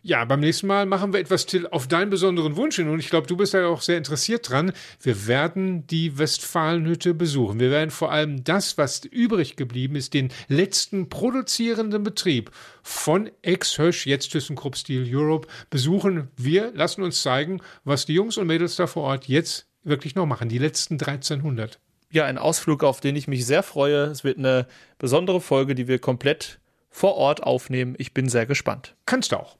[0.06, 2.88] Ja, beim nächsten Mal machen wir etwas, Till, auf deinen besonderen Wunsch hin.
[2.88, 4.70] Und ich glaube, du bist ja auch sehr interessiert dran.
[5.02, 7.58] Wir werden die Westfalenhütte besuchen.
[7.58, 12.52] Wir werden vor allem das, was übrig geblieben ist, den letzten produzierenden Betrieb
[12.84, 16.28] von Ex-Hösch, jetzt ThyssenKrupp Steel Europe, besuchen.
[16.36, 20.26] Wir lassen uns zeigen, was die Jungs und Mädels da vor Ort jetzt wirklich noch
[20.26, 20.48] machen.
[20.48, 21.80] Die letzten 1300.
[22.12, 24.04] Ja, ein Ausflug, auf den ich mich sehr freue.
[24.04, 27.96] Es wird eine besondere Folge, die wir komplett vor Ort aufnehmen.
[27.98, 28.94] Ich bin sehr gespannt.
[29.04, 29.56] Kannst du auch.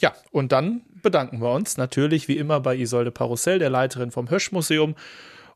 [0.00, 4.30] Ja, und dann bedanken wir uns natürlich wie immer bei Isolde Parussell, der Leiterin vom
[4.30, 4.94] Hösch-Museum,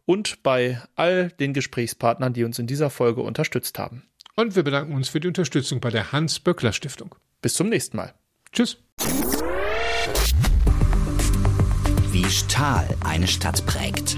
[0.05, 4.05] und bei all den Gesprächspartnern, die uns in dieser Folge unterstützt haben.
[4.37, 7.15] Und wir bedanken uns für die Unterstützung bei der Hans-Böckler-Stiftung.
[7.43, 8.15] Bis zum nächsten Mal.
[8.53, 8.79] Tschüss.
[12.11, 14.17] Wie Stahl eine Stadt prägt.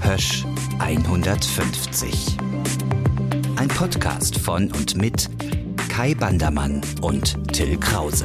[0.00, 0.44] Hösch
[0.78, 2.38] 150.
[3.56, 5.28] Ein Podcast von und mit
[5.90, 8.24] Kai Bandermann und Till Krause.